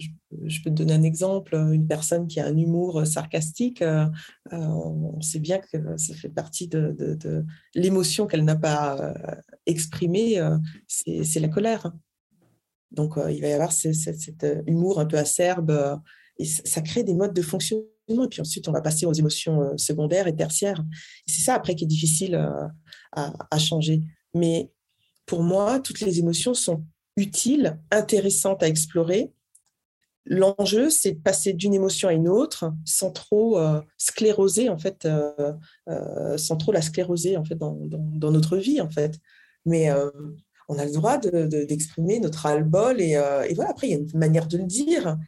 [0.46, 4.06] je, peux te donner un exemple, une personne qui a un humour sarcastique, euh,
[4.50, 7.44] on sait bien que ça fait partie de,
[7.74, 9.14] l'émotion qu'elle n'a pas
[9.66, 10.40] exprimée,
[10.88, 11.92] c'est la colère.
[12.90, 16.00] Donc il va y avoir cet humour un peu acerbe,
[16.38, 17.86] et ça crée des modes de fonctionnement.
[18.24, 20.84] Et puis ensuite, on va passer aux émotions secondaires et tertiaires.
[21.26, 22.36] C'est ça après qui est difficile
[23.12, 24.02] à changer.
[24.34, 24.70] Mais
[25.26, 26.84] pour moi, toutes les émotions sont
[27.16, 29.32] utile, intéressante à explorer.
[30.26, 35.04] L'enjeu, c'est de passer d'une émotion à une autre sans trop euh, scléroser, en fait,
[35.04, 35.52] euh,
[35.88, 39.18] euh, sans trop la scléroser, en fait, dans, notre vie, en fait.
[39.66, 39.90] Mais
[40.68, 44.10] on a le droit d'exprimer notre ras-le-bol et, et, voilà, après, il y a une
[44.14, 45.18] manière de le dire.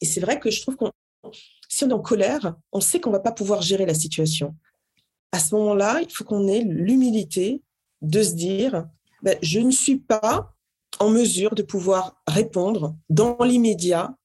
[0.00, 0.92] Et c'est vrai que je trouve qu'on,
[1.68, 4.56] si on est en colère, on sait qu'on ne va pas pouvoir gérer la situation.
[5.32, 7.62] À ce moment-là, il faut qu'on ait l'humilité
[8.00, 8.86] de se dire,
[9.22, 10.54] ben, je ne suis pas
[11.00, 14.16] en mesure de pouvoir répondre dans l'immédiat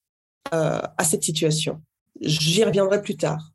[0.53, 1.81] euh, à cette situation.
[2.21, 3.51] J'y reviendrai plus tard.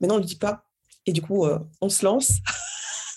[0.00, 0.64] Mais non, on ne le dit pas.
[1.06, 2.34] Et du coup, euh, on se lance.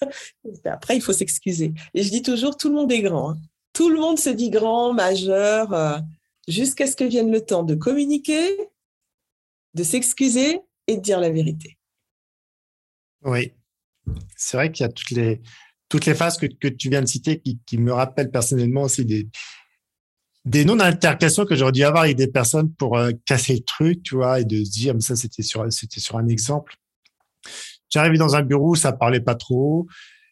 [0.65, 1.73] Après, il faut s'excuser.
[1.93, 3.31] Et je dis toujours, tout le monde est grand.
[3.31, 3.37] Hein.
[3.73, 5.73] Tout le monde se dit grand, majeur.
[5.73, 5.99] Euh,
[6.47, 8.49] jusqu'à ce que vienne le temps de communiquer,
[9.73, 11.77] de s'excuser et de dire la vérité.
[13.23, 13.53] Oui,
[14.35, 15.41] c'est vrai qu'il y a toutes les,
[15.91, 19.03] toutes les phases que, que tu viens de citer qui, qui, me rappellent personnellement aussi
[19.03, 19.27] des,
[20.45, 24.15] des non-altercations que j'aurais dû avoir avec des personnes pour euh, casser le truc, tu
[24.15, 26.75] vois, et de se dire, mais ça, c'était sur, c'était sur un exemple.
[27.89, 29.85] J'arrivais dans un bureau, ça parlait pas trop.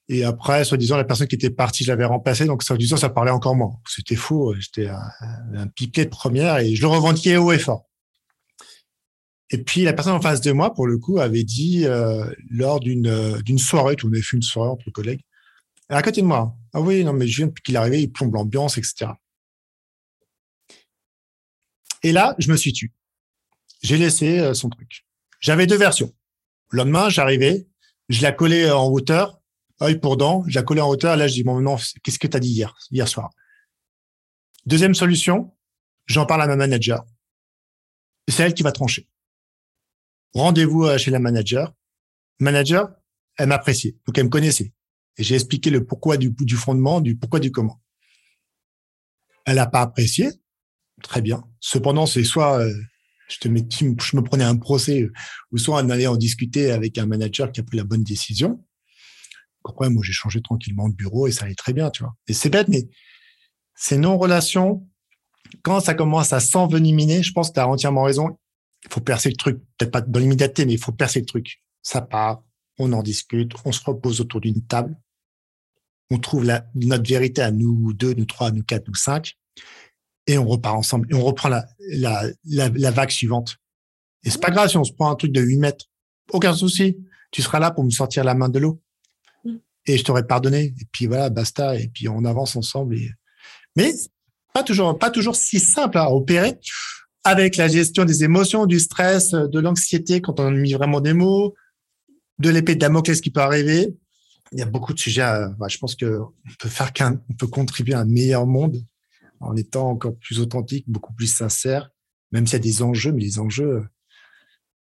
[0.08, 2.46] Et après, soi-disant, la personne qui était partie, je l'avais remplacée.
[2.46, 3.74] Donc, soi-disant, ça parlait encore moins.
[3.86, 4.56] C'était faux.
[4.58, 5.12] J'étais un,
[5.56, 7.90] un piquet de première et je le revendiquais haut et fort.
[9.52, 12.80] Et puis la personne en face de moi, pour le coup, avait dit euh, lors
[12.80, 15.22] d'une euh, d'une soirée, on avait fait une soirée entre collègues,
[15.90, 18.12] à côté de moi, ah oui, non mais je viens depuis qu'il est arrivé, il
[18.12, 19.12] plombe l'ambiance, etc.
[22.04, 22.92] Et là, je me suis tué.
[23.82, 25.06] J'ai laissé euh, son truc.
[25.40, 26.14] J'avais deux versions.
[26.70, 27.68] Le lendemain, j'arrivais,
[28.10, 29.42] je la collais en hauteur,
[29.82, 31.16] œil pour dent, je la collais en hauteur.
[31.16, 33.32] Là, je dis bon, non, qu'est-ce que tu as dit hier, hier soir?
[34.66, 35.56] Deuxième solution,
[36.06, 37.06] j'en parle à ma manager.
[38.28, 39.10] C'est elle qui va trancher.
[40.34, 41.74] Rendez-vous euh, chez la manager.
[42.40, 42.90] Manager,
[43.38, 44.74] elle m'appréciait, donc elle me connaissait.
[45.20, 47.80] Et j'ai expliqué le pourquoi du, du fondement, du pourquoi du comment.
[49.46, 50.32] Elle n'a pas apprécié.
[51.04, 51.44] Très bien.
[51.60, 52.74] Cependant, c'est soit euh,
[53.28, 55.14] je te mets, je me prenais un procès, euh,
[55.52, 58.66] ou soit on allait en discuter avec un manager qui a pris la bonne décision.
[59.64, 62.16] Pourquoi moi j'ai changé tranquillement de bureau et ça allait très bien, tu vois.
[62.28, 62.88] Et c'est bête, mais
[63.76, 64.88] ces non-relations,
[65.62, 68.38] quand ça commence à s'envenimer, je pense que tu as entièrement raison
[68.86, 69.60] il faut percer le truc.
[69.78, 71.62] Peut-être pas dans l'immédiateté, mais il faut percer le truc.
[71.82, 72.44] Ça part,
[72.78, 74.96] on en discute, on se repose autour d'une table,
[76.10, 79.38] on trouve la, notre vérité à nous deux, nous trois, nous quatre, nous cinq,
[80.28, 81.08] et on repart ensemble.
[81.12, 83.58] Et on reprend la, la, la, vague suivante.
[84.24, 85.86] Et c'est pas grave si on se prend un truc de 8 mètres.
[86.32, 86.98] Aucun souci.
[87.32, 88.80] Tu seras là pour me sortir la main de l'eau.
[89.44, 89.56] Mm.
[89.88, 90.76] Et je t'aurais pardonné.
[90.80, 91.76] Et puis voilà, basta.
[91.76, 92.96] Et puis on avance ensemble.
[92.96, 93.10] Et...
[93.76, 93.92] Mais
[94.54, 96.60] pas toujours, pas toujours si simple à opérer
[97.24, 101.14] avec la gestion des émotions, du stress, de l'anxiété quand on a mis vraiment des
[101.14, 101.56] mots,
[102.38, 103.96] de l'épée de Damoclès qui peut arriver.
[104.52, 105.46] Il y a beaucoup de sujets.
[105.68, 108.84] je pense que on peut faire qu'un, peut contribuer à un meilleur monde
[109.40, 111.92] en étant encore plus authentique, beaucoup plus sincère,
[112.32, 113.88] même s'il y a des enjeux, mais les enjeux,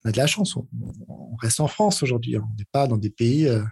[0.04, 0.56] on a de la chance.
[0.56, 2.36] On, reste en France aujourd'hui.
[2.36, 2.48] Hein.
[2.52, 3.64] On n'est pas dans des pays euh,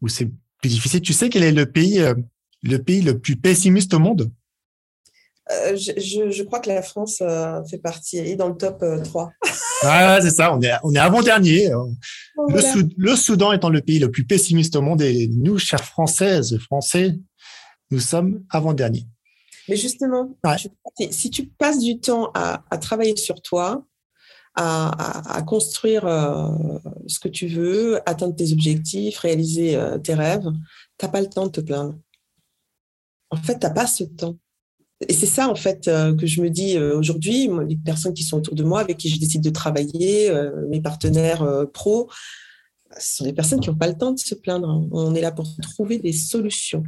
[0.00, 0.30] où c'est
[0.60, 1.00] plus difficile.
[1.00, 2.14] Tu sais quel est le pays, euh,
[2.62, 4.30] le pays le plus pessimiste au monde?
[5.52, 9.24] Euh, je, je, crois que la France euh, fait partie, est dans le top 3.
[9.24, 9.48] Euh,
[9.82, 11.70] ah, c'est ça, on est, on est avant-dernier.
[12.48, 17.18] le, Soudan étant le pays le plus pessimiste au monde et nous, chères Françaises, Français,
[17.90, 19.06] nous sommes avant-dernier.
[19.68, 20.36] Mais justement,
[21.10, 23.84] si tu passes du temps à, à travailler sur toi,
[24.54, 26.02] à, à, construire
[27.06, 30.50] ce que tu veux, atteindre tes objectifs, réaliser tes rêves,
[30.98, 31.94] tu n'as pas le temps de te plaindre.
[33.30, 34.36] En fait, tu n'as pas ce temps.
[35.08, 38.22] Et c'est ça, en fait, euh, que je me dis euh, aujourd'hui, les personnes qui
[38.22, 42.10] sont autour de moi, avec qui je décide de travailler, euh, mes partenaires pros,
[42.98, 44.86] ce sont des personnes qui n'ont pas le temps de se plaindre.
[44.92, 46.84] On est là pour trouver des solutions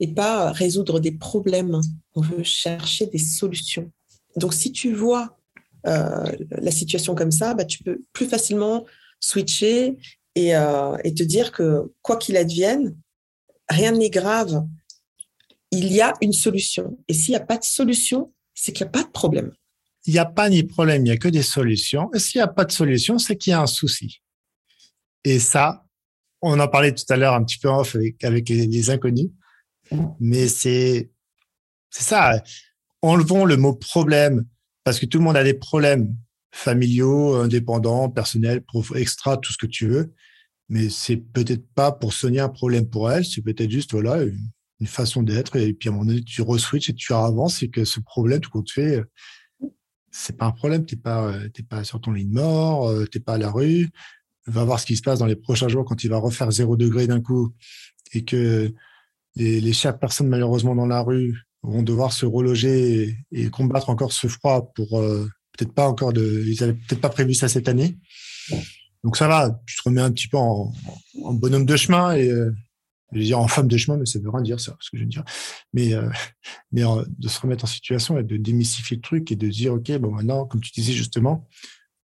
[0.00, 1.80] et pas résoudre des problèmes.
[2.14, 3.90] On veut chercher des solutions.
[4.36, 5.36] Donc, si tu vois
[5.84, 8.84] la situation comme ça, bah, tu peux plus facilement
[9.20, 9.96] switcher
[10.34, 12.96] et te dire que quoi qu'il advienne,
[13.68, 14.62] rien n'est grave
[15.70, 16.98] il y a une solution.
[17.08, 19.52] Et s'il n'y a pas de solution, c'est qu'il n'y a pas de problème.
[20.06, 22.10] Il n'y a pas ni problème, il n'y a que des solutions.
[22.14, 24.22] Et s'il n'y a pas de solution, c'est qu'il y a un souci.
[25.24, 25.84] Et ça,
[26.40, 29.30] on en parlait tout à l'heure un petit peu off avec, les, inconnus,
[30.20, 31.10] mais c'est
[31.90, 32.42] ça.
[33.02, 34.44] Enlevons le mot problème
[34.84, 36.14] parce que tout le monde a des problèmes
[36.50, 38.64] familiaux, indépendants, personnels,
[38.94, 40.14] extra, tout ce que tu veux.
[40.68, 44.24] Mais c'est peut-être pas pour soigner un problème pour elle, c'est peut-être juste voilà
[44.86, 45.56] façon d'être.
[45.56, 48.40] Et puis à un moment donné, tu re-switches et tu avances et que ce problème,
[48.40, 49.02] tout compte fait,
[50.10, 50.86] c'est pas un problème.
[50.86, 53.88] T'es pas, t'es pas sur ton lit de mort, euh, t'es pas à la rue.
[54.46, 56.76] Va voir ce qui se passe dans les prochains jours quand il va refaire zéro
[56.76, 57.52] degré d'un coup
[58.14, 58.72] et que
[59.36, 64.12] les, les chères personnes malheureusement dans la rue vont devoir se reloger et, combattre encore
[64.12, 67.68] ce froid pour euh, peut-être pas encore de, ils avaient peut-être pas prévu ça cette
[67.68, 67.98] année.
[69.04, 70.72] Donc ça va, tu te remets un petit peu en,
[71.32, 72.50] bonhomme de chemin et, euh,
[73.12, 74.96] je vais dire en femme de chemin, mais ça veut rien dire ça, ce que
[74.96, 75.24] je veux dire.
[75.72, 76.08] Mais, euh,
[76.72, 79.74] mais euh, de se remettre en situation et de démystifier le truc et de dire,
[79.74, 81.48] OK, bon, maintenant, comme tu disais justement,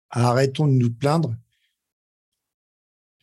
[0.09, 1.35] arrêtons de nous plaindre.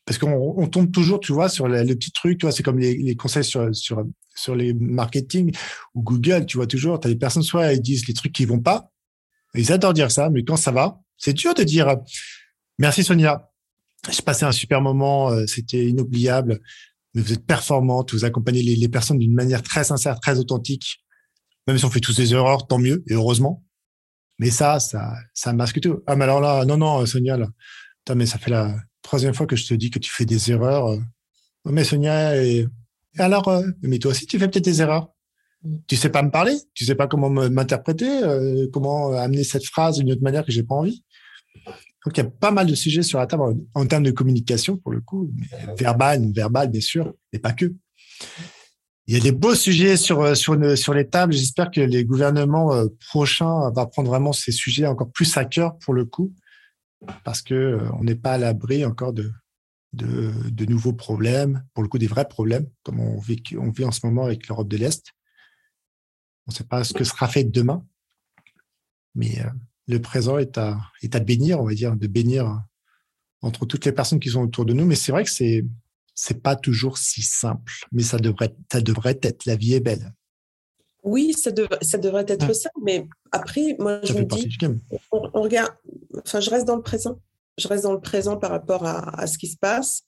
[0.04, 2.78] Parce qu'on on tombe toujours, tu vois, sur le petit truc, tu vois, c'est comme
[2.78, 4.04] les, conseils sur, sur,
[4.34, 5.54] sur les marketing
[5.94, 8.44] ou Google, tu vois, toujours, tu as des personnes, soit ils disent les trucs qui
[8.44, 8.90] vont pas,
[9.54, 11.96] ils adorent dire ça, mais quand ça va, c'est dur de dire,
[12.78, 13.52] merci Sonia,
[14.10, 16.60] j'ai passé un super moment, euh, c'était inoubliable,
[17.14, 21.04] vous êtes performante, vous accompagnez les, personnes d'une manière très sincère, très authentique.
[21.66, 23.62] Même si on fait tous des erreurs, tant mieux, et heureusement.
[24.38, 26.02] Mais ça, ça, ça masque tout.
[26.06, 27.48] Ah, mais alors là, non, non, Sonia, là,
[28.14, 30.88] mais ça fait la troisième fois que je te dis que tu fais des erreurs.
[30.88, 30.98] Euh.
[31.66, 32.66] mais Sonia, et,
[33.18, 35.10] alors, euh, mais toi aussi, tu fais peut-être des erreurs.
[35.62, 35.76] Mm.
[35.86, 39.98] Tu sais pas me parler, tu sais pas comment m'interpréter, euh, comment amener cette phrase
[39.98, 41.04] d'une autre manière que j'ai pas envie.
[42.05, 43.42] Donc, il y a pas mal de sujets sur la table
[43.74, 45.30] en, termes de communication, pour le coup,
[45.78, 47.72] verbal, verbal, bien sûr, mais pas que.
[49.07, 51.32] Il y a des beaux sujets sur, sur, sur les tables.
[51.32, 55.76] J'espère que les gouvernements euh, prochains vont prendre vraiment ces sujets encore plus à cœur,
[55.78, 56.32] pour le coup,
[57.24, 59.30] parce que euh, on n'est pas à l'abri encore de,
[59.92, 63.84] de, de, nouveaux problèmes, pour le coup, des vrais problèmes, comme on vit, on vit
[63.84, 65.05] en ce moment avec l'Europe de l'Est.
[66.46, 67.84] On ne sait pas ce que sera fait demain,
[69.14, 69.50] mais euh,
[69.89, 72.62] le présent est à, est à bénir, on va dire, de bénir
[73.41, 74.87] entre toutes les personnes qui sont autour de nous.
[74.87, 75.64] Mais c'est vrai que c'est
[76.14, 79.47] c'est pas toujours si simple, mais ça devrait, ça devrait être.
[79.47, 80.12] La vie est belle.
[81.05, 82.55] Oui, ça, ça devrait être ah.
[82.55, 84.57] ça, mais après, moi, je me dis,
[85.11, 85.74] on, regarde,
[86.18, 87.18] enfin, je reste dans le présent.
[87.59, 90.05] Je reste dans le présent par rapport à, ce qui se passe.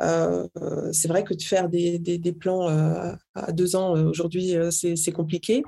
[0.00, 0.46] Euh,
[0.92, 5.12] c'est vrai que de faire des, des, plans euh, à deux ans euh, aujourd'hui, c'est
[5.12, 5.62] compliqué.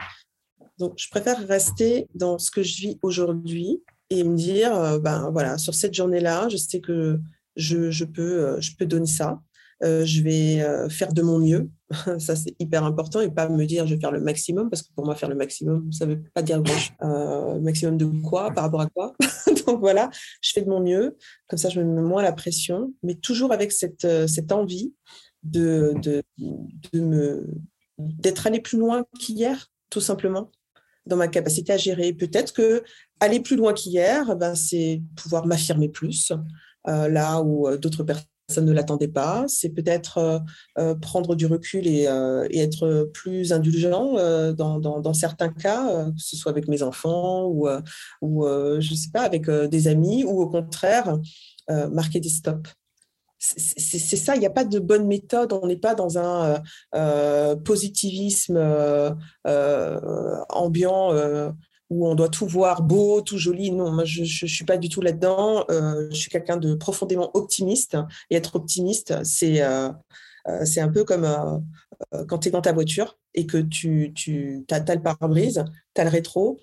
[0.81, 5.31] Donc, je préfère rester dans ce que je vis aujourd'hui et me dire, euh, ben
[5.31, 7.21] voilà, sur cette journée-là, je sais que
[7.55, 9.43] je, je, peux, euh, je peux donner ça.
[9.83, 11.69] Euh, je vais faire de mon mieux.
[12.19, 14.89] ça, c'est hyper important et pas me dire je vais faire le maximum parce que
[14.95, 18.65] pour moi, faire le maximum, ça ne veut pas dire grand maximum de quoi, par
[18.65, 19.15] rapport à quoi?
[19.67, 20.09] Donc voilà,
[20.41, 21.17] je fais de mon mieux.
[21.47, 24.95] Comme ça, je me mets moins la pression, mais toujours avec cette, cette envie
[25.43, 26.23] de, de,
[26.93, 27.47] de me
[27.99, 30.51] d'être allé plus loin qu'hier, tout simplement
[31.07, 32.13] dans ma capacité à gérer.
[32.13, 32.83] Peut-être que
[33.21, 36.33] aller plus loin qu'hier, ben, c'est pouvoir m'affirmer plus
[36.89, 38.27] euh, là où euh, d'autres personnes
[38.67, 39.45] ne l'attendaient pas.
[39.47, 40.43] C'est peut-être
[40.79, 42.05] euh, prendre du recul et,
[42.55, 44.15] être plus indulgent
[44.55, 47.69] dans, certains cas, que ce soit avec mes enfants ou,
[48.23, 48.47] ou
[48.81, 51.19] je sais pas, avec des amis, ou au contraire,
[51.69, 52.71] marquer des stops
[53.41, 56.59] c'est ça, il n'y a pas de bonne méthode, on n'est pas dans un euh,
[56.95, 59.15] euh, positivisme euh,
[60.51, 61.15] ambiant
[61.89, 63.73] où on doit tout voir beau, tout joli.
[63.73, 65.65] Non, moi, je ne suis pas du tout là-dedans.
[65.69, 67.97] je suis quelqu'un de profondément optimiste.
[68.29, 69.61] Et être optimiste, c'est
[70.65, 71.27] c'est un peu comme
[72.29, 75.65] quand tu es dans ta voiture et que tu, tu as, le pare-brise,
[75.95, 76.59] tu as le rétro.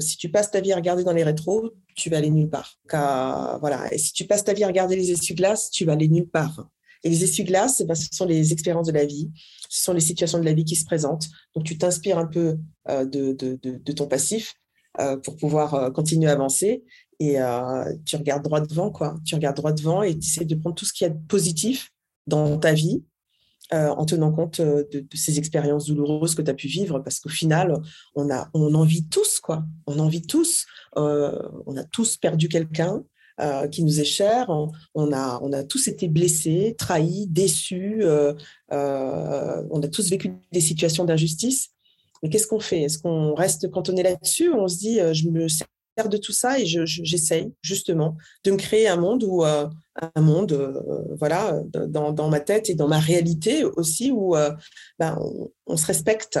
[0.00, 2.78] si tu passes ta vie à regarder dans les rétros, tu vas aller nulle part.
[3.60, 3.92] voilà.
[3.92, 6.68] Et si tu passes ta vie à regarder les essuie-glaces, tu vas aller nulle part.
[7.06, 9.30] Et les essuie-glaces, ben, ce sont les expériences de la vie,
[9.68, 11.28] ce sont les situations de la vie qui se présentent.
[11.54, 12.56] Donc, tu t'inspires un peu
[12.88, 14.54] euh, de, de, ton passif
[14.98, 16.84] euh, pour pouvoir euh, continuer à avancer.
[17.20, 17.36] Et
[18.04, 19.14] tu regardes droit devant, quoi.
[19.24, 21.26] Tu regardes droit devant et tu essaies de prendre tout ce qu'il y a de
[21.28, 21.90] positif
[22.26, 23.04] dans ta vie
[23.72, 27.18] euh, en tenant compte euh, de, ces expériences douloureuses que tu as pu vivre, parce
[27.18, 27.80] qu'au final,
[28.14, 29.64] on, a, on en vit tous, quoi.
[29.86, 30.66] On en vit tous.
[30.96, 31.36] Euh,
[31.66, 33.02] on a tous perdu quelqu'un
[33.70, 34.48] qui nous est cher.
[34.94, 38.02] On, a, on a tous été blessés, trahis, déçus.
[38.02, 41.68] on a tous vécu des situations d'injustice.
[42.22, 42.84] Mais qu'est-ce qu'on fait?
[42.84, 44.50] Est-ce qu'on reste cantonné là-dessus?
[44.54, 45.48] On se dit, je me
[46.08, 49.44] de tout ça et j'essaye justement de me créer un monde où
[50.14, 54.52] un monde euh, voilà dans, ma tête et dans ma réalité aussi où euh,
[54.98, 55.18] ben,
[55.66, 56.38] on, se respecte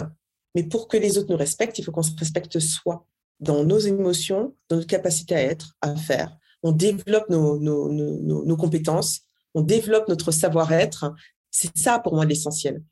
[0.54, 3.06] mais pour que les autres nous respectent il faut qu'on se respecte soi
[3.40, 9.20] dans nos émotions dans notre capacité à être à faire on développe nos, compétences
[9.54, 11.14] on développe notre savoir-être
[11.50, 12.82] c'est ça pour moi l'essentiel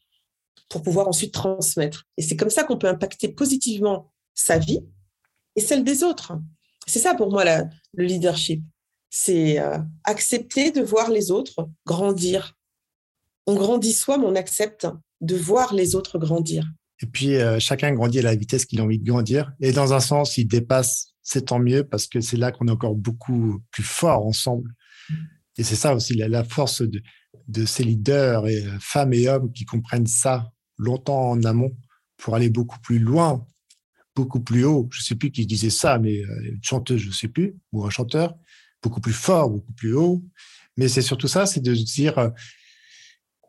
[0.68, 4.80] pour pouvoir ensuite transmettre et c'est comme ça qu'on peut impacter positivement sa vie
[5.56, 6.32] et celle des autres.
[6.86, 8.62] C'est ça pour moi le leadership.
[9.16, 12.58] C'est euh, accepter de voir les autres grandir.
[13.46, 14.88] On grandit soi, mais on accepte
[15.20, 16.68] de voir les autres grandir.
[17.00, 19.52] Et puis, euh, chacun grandit à la vitesse qu'il a envie de grandir.
[19.60, 22.72] Et dans un sens, il dépasse, c'est tant mieux parce que c'est là qu'on est
[22.72, 24.74] encore beaucoup plus fort ensemble.
[25.58, 27.00] Et c'est ça aussi la, force de,
[27.46, 31.70] de, ces leaders, et, euh, femmes et hommes qui comprennent ça longtemps en amont
[32.16, 33.46] pour aller beaucoup plus loin
[34.16, 34.88] beaucoup plus haut.
[34.92, 37.84] Je ne sais plus qui disait ça, mais une chanteuse, je ne sais plus, ou
[37.84, 38.36] un chanteur,
[38.84, 40.22] beaucoup plus fort, beaucoup plus haut.
[40.76, 42.30] Mais c'est surtout ça, c'est de dire, euh,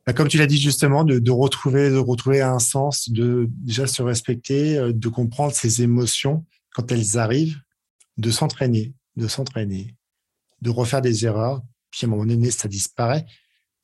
[0.05, 4.01] bah, comme tu l'as dit justement, de, retrouver, de retrouver un sens, de déjà se
[4.01, 7.59] respecter, euh, de comprendre ses émotions quand elles arrivent,
[8.17, 9.95] de s'entraîner, de s'entraîner,
[10.61, 11.61] de refaire des erreurs.
[11.91, 13.25] Puis à un moment donné, ça disparaît.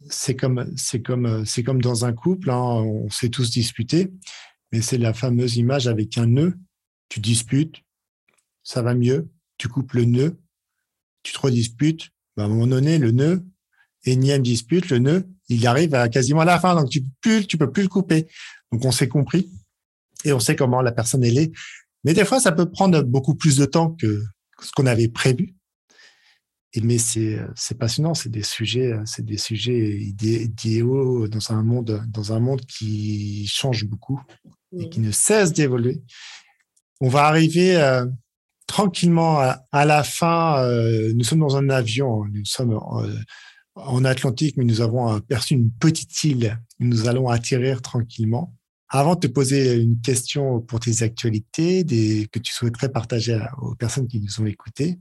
[0.10, 2.49] C'est comme, c'est comme, c'est comme dans un couple.
[2.49, 4.12] Hein, on s'est tous disputés,
[4.72, 6.58] mais c'est la fameuse image avec un nœud
[7.12, 7.84] tu disputes,
[8.64, 10.41] ça va mieux, tu coupes le nœud,
[11.24, 13.45] tu te redisputes, bah, à un moment donné, le nœud,
[14.05, 17.47] énième dispute, le nœud, il arrive à quasiment à la fin, donc tu peux plus,
[17.47, 18.28] tu peux plus le couper.
[18.72, 19.49] Donc on s'est compris.
[20.24, 21.51] et on sait comment la personne elle est.
[22.03, 24.24] Mais des fois, ça peut prendre beaucoup plus de temps que
[24.61, 25.55] ce qu'on avait prévu.
[26.74, 32.01] Et mais c'est c'est passionnant, c'est des sujets c'est des sujets idéaux dans un monde
[32.07, 34.22] dans un monde qui change beaucoup
[34.78, 36.01] et qui ne cesse d'évoluer.
[37.01, 38.05] On va arriver euh,
[38.72, 39.39] tranquillement
[39.72, 40.63] à, la fin.
[40.63, 43.13] Euh, nous sommes dans un avion, nous sommes euh,
[43.76, 46.57] en Atlantique, mais nous avons aperçu une petite île.
[46.80, 48.55] Nous allons atterrir tranquillement.
[48.88, 51.84] Avant de te poser une question pour tes actualités,
[52.32, 54.99] que tu souhaiterais partager aux personnes qui nous ont écoutés,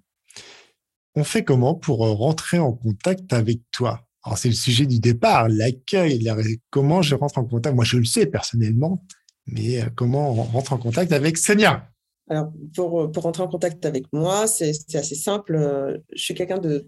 [1.14, 4.04] on fait comment pour rentrer en contact avec toi?
[4.36, 6.28] C'est le sujet du départ, l'accueil,
[6.70, 7.74] comment je rentre en contact?
[7.74, 9.04] Moi, je le sais personnellement,
[9.46, 11.89] mais euh, comment on rentre en contact avec Sonia?
[12.30, 16.00] Alors, pour, pour rentrer en contact avec moi, c'est assez simple.
[16.12, 16.86] Je suis quelqu'un de,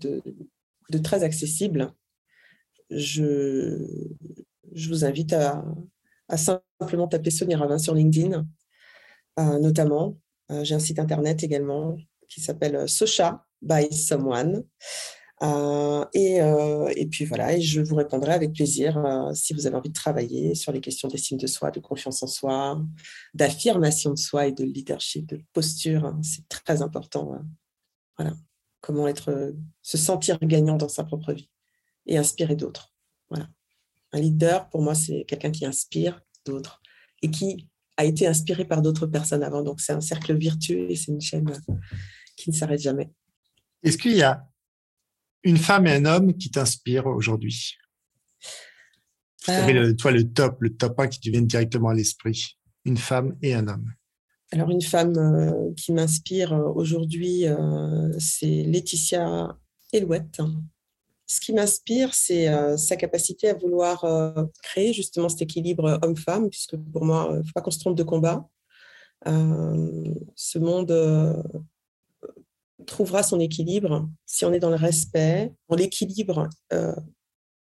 [0.88, 1.92] de, très accessible.
[2.90, 3.86] Je,
[4.72, 5.64] je vous invite à,
[6.28, 8.46] à simplement taper Sonia Ravin sur LinkedIn,
[9.38, 10.18] euh, notamment.
[10.50, 11.96] Euh, j'ai un site internet également
[12.28, 14.64] qui s'appelle euh, Socha by Someone.
[15.42, 16.36] Et,
[16.96, 19.02] et, puis voilà, et je vous répondrai avec plaisir
[19.34, 22.26] si vous avez envie de travailler sur les questions d'estime de soi, de confiance en
[22.28, 22.80] soi,
[23.34, 26.04] d'affirmation de soi et de leadership, de posture.
[26.04, 26.20] Hein.
[26.22, 27.40] c'est très important.
[28.16, 28.34] voilà,
[28.80, 31.48] comment être, se sentir gagnant dans sa propre vie
[32.06, 32.92] et inspirer d'autres.
[33.30, 33.48] Voilà.
[34.12, 36.82] Un leader, pour moi, c'est quelqu'un qui inspire d'autres
[37.22, 39.62] et qui a été inspiré par d'autres personnes avant.
[39.62, 41.50] Donc, c'est un cercle virtueux et c'est une chaîne
[42.36, 43.10] qui ne s'arrête jamais.
[43.82, 44.46] Est-ce qu'il y a
[45.44, 47.76] une femme et un homme qui t'inspirent aujourd'hui
[49.48, 49.94] euh...
[49.94, 52.58] Toi, le top, le top 1 qui te vient directement à l'esprit.
[52.84, 53.92] Une femme et un homme.
[54.52, 59.56] Alors, une femme euh, qui m'inspire euh, aujourd'hui, euh, c'est Laetitia
[59.92, 60.42] Elouette,
[61.26, 64.04] ce qui m'inspire, c'est sa capacité à vouloir
[64.62, 67.96] créer justement cet équilibre homme-femme, puisque pour moi, il ne faut pas qu'on se trompe
[67.96, 68.46] de combat.
[69.24, 70.92] Ce monde
[72.84, 76.48] trouvera son équilibre si on est dans le respect, dans l'équilibre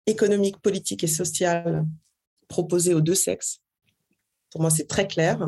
[0.06, 1.86] économique, politique et social
[2.48, 3.60] proposé aux deux sexes.
[4.50, 5.46] Pour moi, c'est très clair.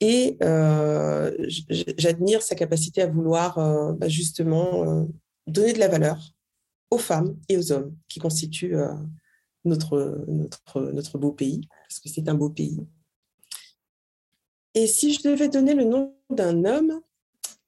[0.00, 0.36] Et
[1.98, 3.56] j'admire sa capacité à vouloir
[3.94, 5.06] bah, justement
[5.46, 6.18] donner de la valeur
[6.90, 8.92] aux femmes et aux hommes qui constituent euh,
[9.64, 12.80] notre, notre, notre beau pays, parce que c'est un beau pays.
[14.74, 17.00] Et si je devais donner le nom d'un homme,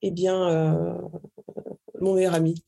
[0.03, 0.95] eh bien, euh,
[2.01, 2.63] mon meilleur ami.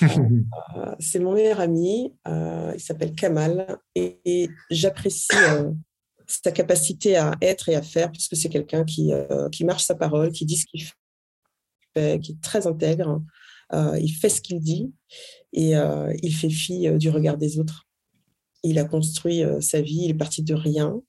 [0.02, 5.28] Euh, c'est mon meilleur ami, il s'appelle Kamal, et, j'apprécie
[6.26, 9.12] sa capacité à être et à faire, puisque c'est quelqu'un qui,
[9.52, 10.82] qui marche sa parole, qui dit ce qu'il
[11.94, 13.22] fait, qui est très intègre,
[13.72, 14.92] il fait ce qu'il dit,
[15.52, 17.86] et euh, il fait fi euh, du regard des autres.
[18.62, 21.00] Il a construit euh, sa vie, il est parti de rien.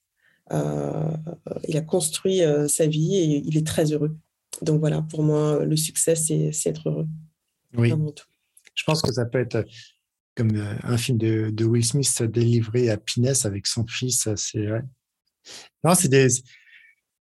[1.68, 4.16] il a construit sa vie et il est très heureux.
[4.62, 7.08] Donc voilà, pour moi, le succès, c'est être heureux.
[7.76, 7.94] Oui.
[8.76, 9.66] Je pense que ça peut être
[10.36, 10.52] comme
[10.84, 14.28] un film de, de Will Smith délivré à Pinès avec son fils.
[14.36, 14.68] C'est
[15.84, 16.28] Non, c'est des,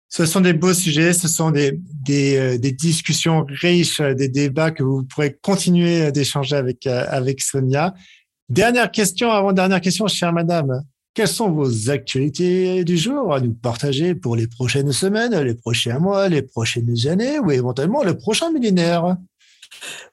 [0.09, 4.29] ce sont des beaux sujets, ce sont des, des, euh, des, discussions riches, euh, des
[4.29, 7.93] débats que vous pourrez continuer d'échanger avec, euh, avec Sonia.
[8.47, 10.81] Dernière question, avant dernière question, chère madame.
[11.17, 15.97] Quelles sont vos actualités du jour à nous partager pour les prochaines semaines, les prochains
[15.97, 19.17] mois, les prochaines années ou éventuellement le prochain millénaire?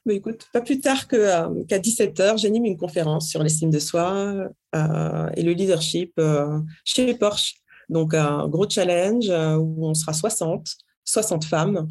[0.07, 1.47] Mais écoute, pas plus tard qu'à
[1.77, 7.53] 17h, j'anime une conférence sur l'estime de soi euh, et le leadership euh, chez Porsche.
[7.87, 10.67] Donc, un gros challenge euh, où on sera 60,
[11.03, 11.87] 60 femmes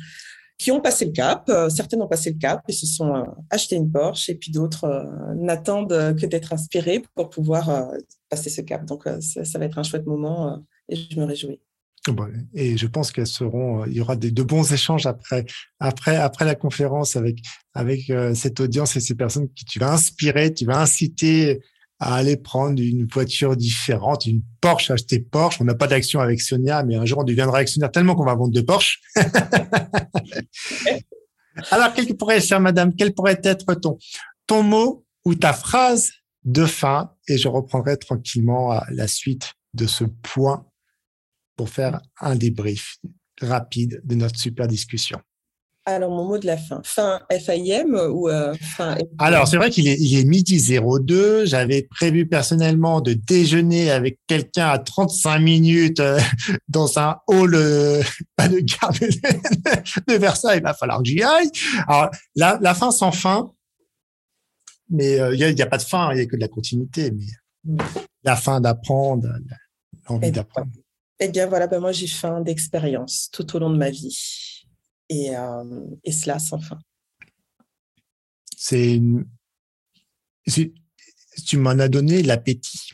[0.58, 1.44] qui ont passé le cap.
[1.48, 4.50] Euh, certaines ont passé le cap et se sont euh, achetées une Porsche et puis
[4.50, 7.90] d'autres n'attendent que d'être inspirées pour pouvoir
[8.28, 8.84] passer ce cap.
[8.84, 11.60] Donc, ça, va être un chouette moment et je me réjouis.
[12.52, 15.46] Et je pense qu'elles seront, il y aura de bons échanges après,
[15.80, 17.38] après, après la conférence avec,
[17.72, 21.60] avec cette audience et ces personnes qui tu vas inspirer, tu vas inciter
[22.00, 25.60] à aller prendre une voiture différente, une Porsche, acheter Porsche.
[25.60, 28.34] On n'a pas d'action avec Sonia, mais un jour on deviendra actionnaire tellement qu'on va
[28.34, 29.00] vendre deux Porsche.
[31.74, 33.98] Alors, quel pourrait, chère madame, quel pourrait être ton,
[34.46, 36.12] ton mot ou ta phrase
[36.44, 37.10] de fin?
[37.26, 40.68] Et je reprendrai tranquillement la suite de ce point
[41.56, 42.98] pour faire un débrief
[43.40, 45.18] rapide de notre super discussion.
[45.86, 46.80] Alors, mon mot de la fin.
[46.82, 51.44] Fin FIM ou euh, fin Alors, c'est vrai qu'il est, il est midi 02.
[51.44, 56.18] J'avais prévu personnellement de déjeuner avec quelqu'un à 35 minutes euh,
[56.68, 58.02] dans un hall euh,
[58.38, 58.92] de gare
[60.08, 60.58] de, Versailles.
[60.58, 61.50] Il va falloir que j'y aille.
[61.86, 63.52] Alors, la, la fin sans fin.
[64.88, 67.10] Mais il n'y a, a, pas de fin, il n'y a que de la continuité.
[67.10, 67.78] Mais
[68.22, 69.28] la fin d'apprendre,
[70.08, 70.70] l'envie d'apprendre.
[71.20, 74.43] Eh bien voilà, ben moi j'ai faim d'expérience tout au long de ma vie.
[75.08, 76.78] Et, euh, et cela sans fin.
[78.56, 79.00] C'est.
[81.46, 82.90] Tu m'en as donné l'appétit.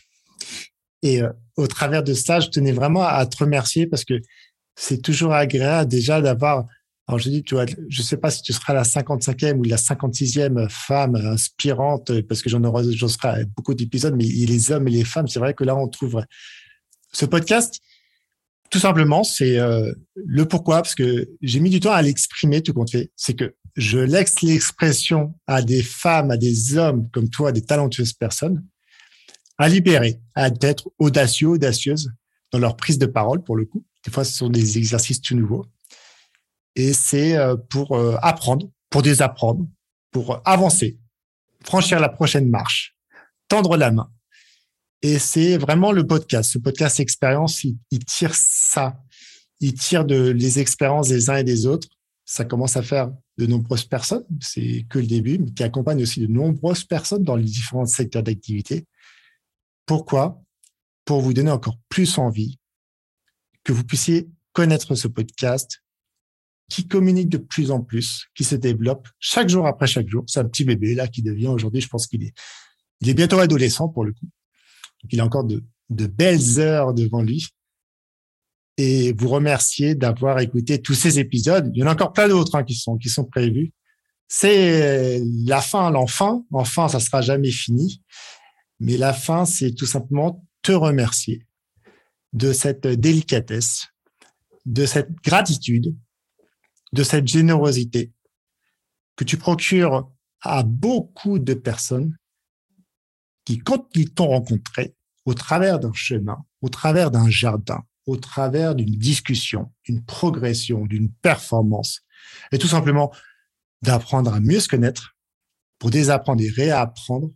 [1.03, 1.21] Et
[1.57, 4.21] au travers de ça, je tenais vraiment à te remercier parce que
[4.77, 6.67] c'est toujours agréable déjà d'avoir
[7.11, 9.75] alors je dis, tu vois, je sais pas si tu seras la 55e ou la
[9.75, 14.93] 56e femme inspirante, parce que j'en aurai, j'en serai beaucoup d'épisodes, mais les hommes et
[14.93, 16.23] les femmes, c'est vrai que là on trouve
[17.13, 17.81] ce podcast.
[18.71, 22.73] Tout simplement, c'est euh, le pourquoi, parce que j'ai mis du temps à l'exprimer, tout
[22.73, 23.11] compte fait.
[23.16, 28.12] C'est que je laisse l'expression à des femmes, à des hommes comme toi, des talentueuses
[28.12, 28.64] personnes,
[29.59, 32.11] à libérer, à être audacieux, audacieuses
[32.53, 33.85] dans leur prise de parole, pour le coup.
[34.05, 35.66] Des fois, ce sont des exercices tout nouveaux
[36.77, 39.66] et c'est euh, pour euh, apprendre, pour désapprendre,
[40.11, 40.99] pour avancer,
[41.64, 42.97] franchir la prochaine marche,
[43.49, 44.11] tendre la main.
[45.03, 46.53] Et c'est vraiment le podcast.
[46.53, 49.03] Ce podcast expérience, il, tire ça.
[49.61, 51.89] Il tire de les expériences des uns et des autres.
[52.27, 54.27] Ça commence à faire de nombreuses personnes.
[54.41, 58.23] C'est que le début, mais qui accompagne aussi de nombreuses personnes dans les différents secteurs
[58.23, 58.87] d'activité.
[59.87, 60.43] Pourquoi?
[61.05, 62.59] Pour vous donner encore plus envie
[63.65, 65.83] que vous puissiez connaître ce podcast,
[66.69, 70.25] qui communique de plus en plus, qui se développe chaque jour après chaque jour.
[70.27, 72.33] C'est un petit bébé là qui devient aujourd'hui, je pense qu'il est,
[73.01, 74.27] il est bientôt adolescent pour le coup.
[75.09, 77.49] Il a encore de, de belles heures devant lui.
[78.77, 81.71] Et vous remercier d'avoir écouté tous ces épisodes.
[81.75, 83.73] Il y en a encore plein d'autres hein, qui sont qui sont prévus.
[84.27, 86.47] C'est la fin, l'enfant.
[86.51, 88.03] Enfin, ça sera jamais fini.
[88.79, 91.47] Mais la fin, c'est tout simplement te remercier
[92.33, 93.89] de cette délicatesse,
[94.65, 95.95] de cette gratitude
[96.93, 98.13] de cette générosité
[99.17, 100.11] que tu procures
[100.43, 102.17] à beaucoup de personnes
[103.51, 104.95] qui, quand ils t'ont rencontré,
[105.25, 111.11] au travers d'un chemin, au travers d'un jardin, au travers d'une discussion, d'une progression, d'une
[111.11, 112.03] performance,
[112.53, 113.13] et tout simplement
[113.83, 115.17] d'apprendre à mieux se connaître
[115.79, 117.31] pour désapprendre et réapprendre,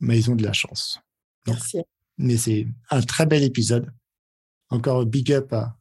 [0.00, 1.00] mais ils ont de la chance.
[1.46, 1.78] Merci.
[2.18, 3.92] Mais c'est un très bel épisode.
[4.68, 5.76] Encore big up à,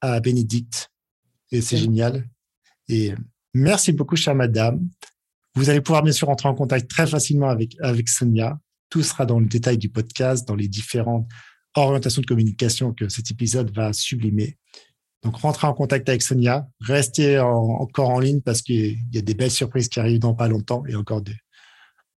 [0.00, 0.90] à Bénédicte.
[1.50, 2.28] Et c'est génial.
[2.88, 3.14] Et
[3.54, 4.88] merci beaucoup, chère madame.
[5.54, 8.60] Vous allez pouvoir bien sûr entrer en contact très facilement avec, avec Sonia.
[8.90, 11.26] Tout sera dans le détail du podcast, dans les différentes
[11.74, 14.58] orientations de communication que cet épisode va sublimer.
[15.22, 16.66] Donc, rentrez en contact avec Sonia.
[16.80, 20.48] Restez encore en ligne parce qu'il y a des belles surprises qui arrivent dans pas
[20.48, 21.36] longtemps et encore des,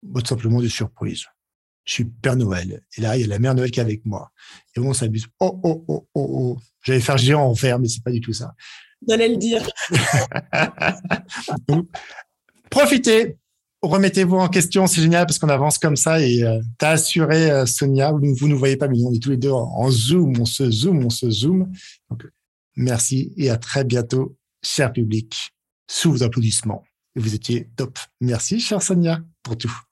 [0.03, 1.25] tout simplement des surprises.
[1.83, 2.81] Je suis Père Noël.
[2.95, 4.31] Et là, il y a la Mère Noël qui est avec moi.
[4.75, 5.27] Et on s'abuse.
[5.39, 6.59] Oh, oh, oh, oh, oh.
[6.83, 8.53] J'allais faire géant en fer, mais c'est pas du tout ça.
[9.07, 9.67] J'allais le dire.
[12.69, 13.37] profitez,
[13.81, 17.49] remettez-vous en question, c'est génial parce qu'on avance comme ça et euh, tu as assuré
[17.51, 20.39] euh, Sonia, vous, ne nous voyez pas, mais on est tous les deux en, zoom,
[20.39, 21.71] on se zoom, on se zoom.
[22.09, 22.27] Donc,
[22.75, 25.51] merci et à très bientôt, cher public,
[25.89, 26.83] sous vos applaudissements.
[27.15, 27.97] Vous étiez top.
[28.21, 29.90] Merci, chère Sonia, pour tout.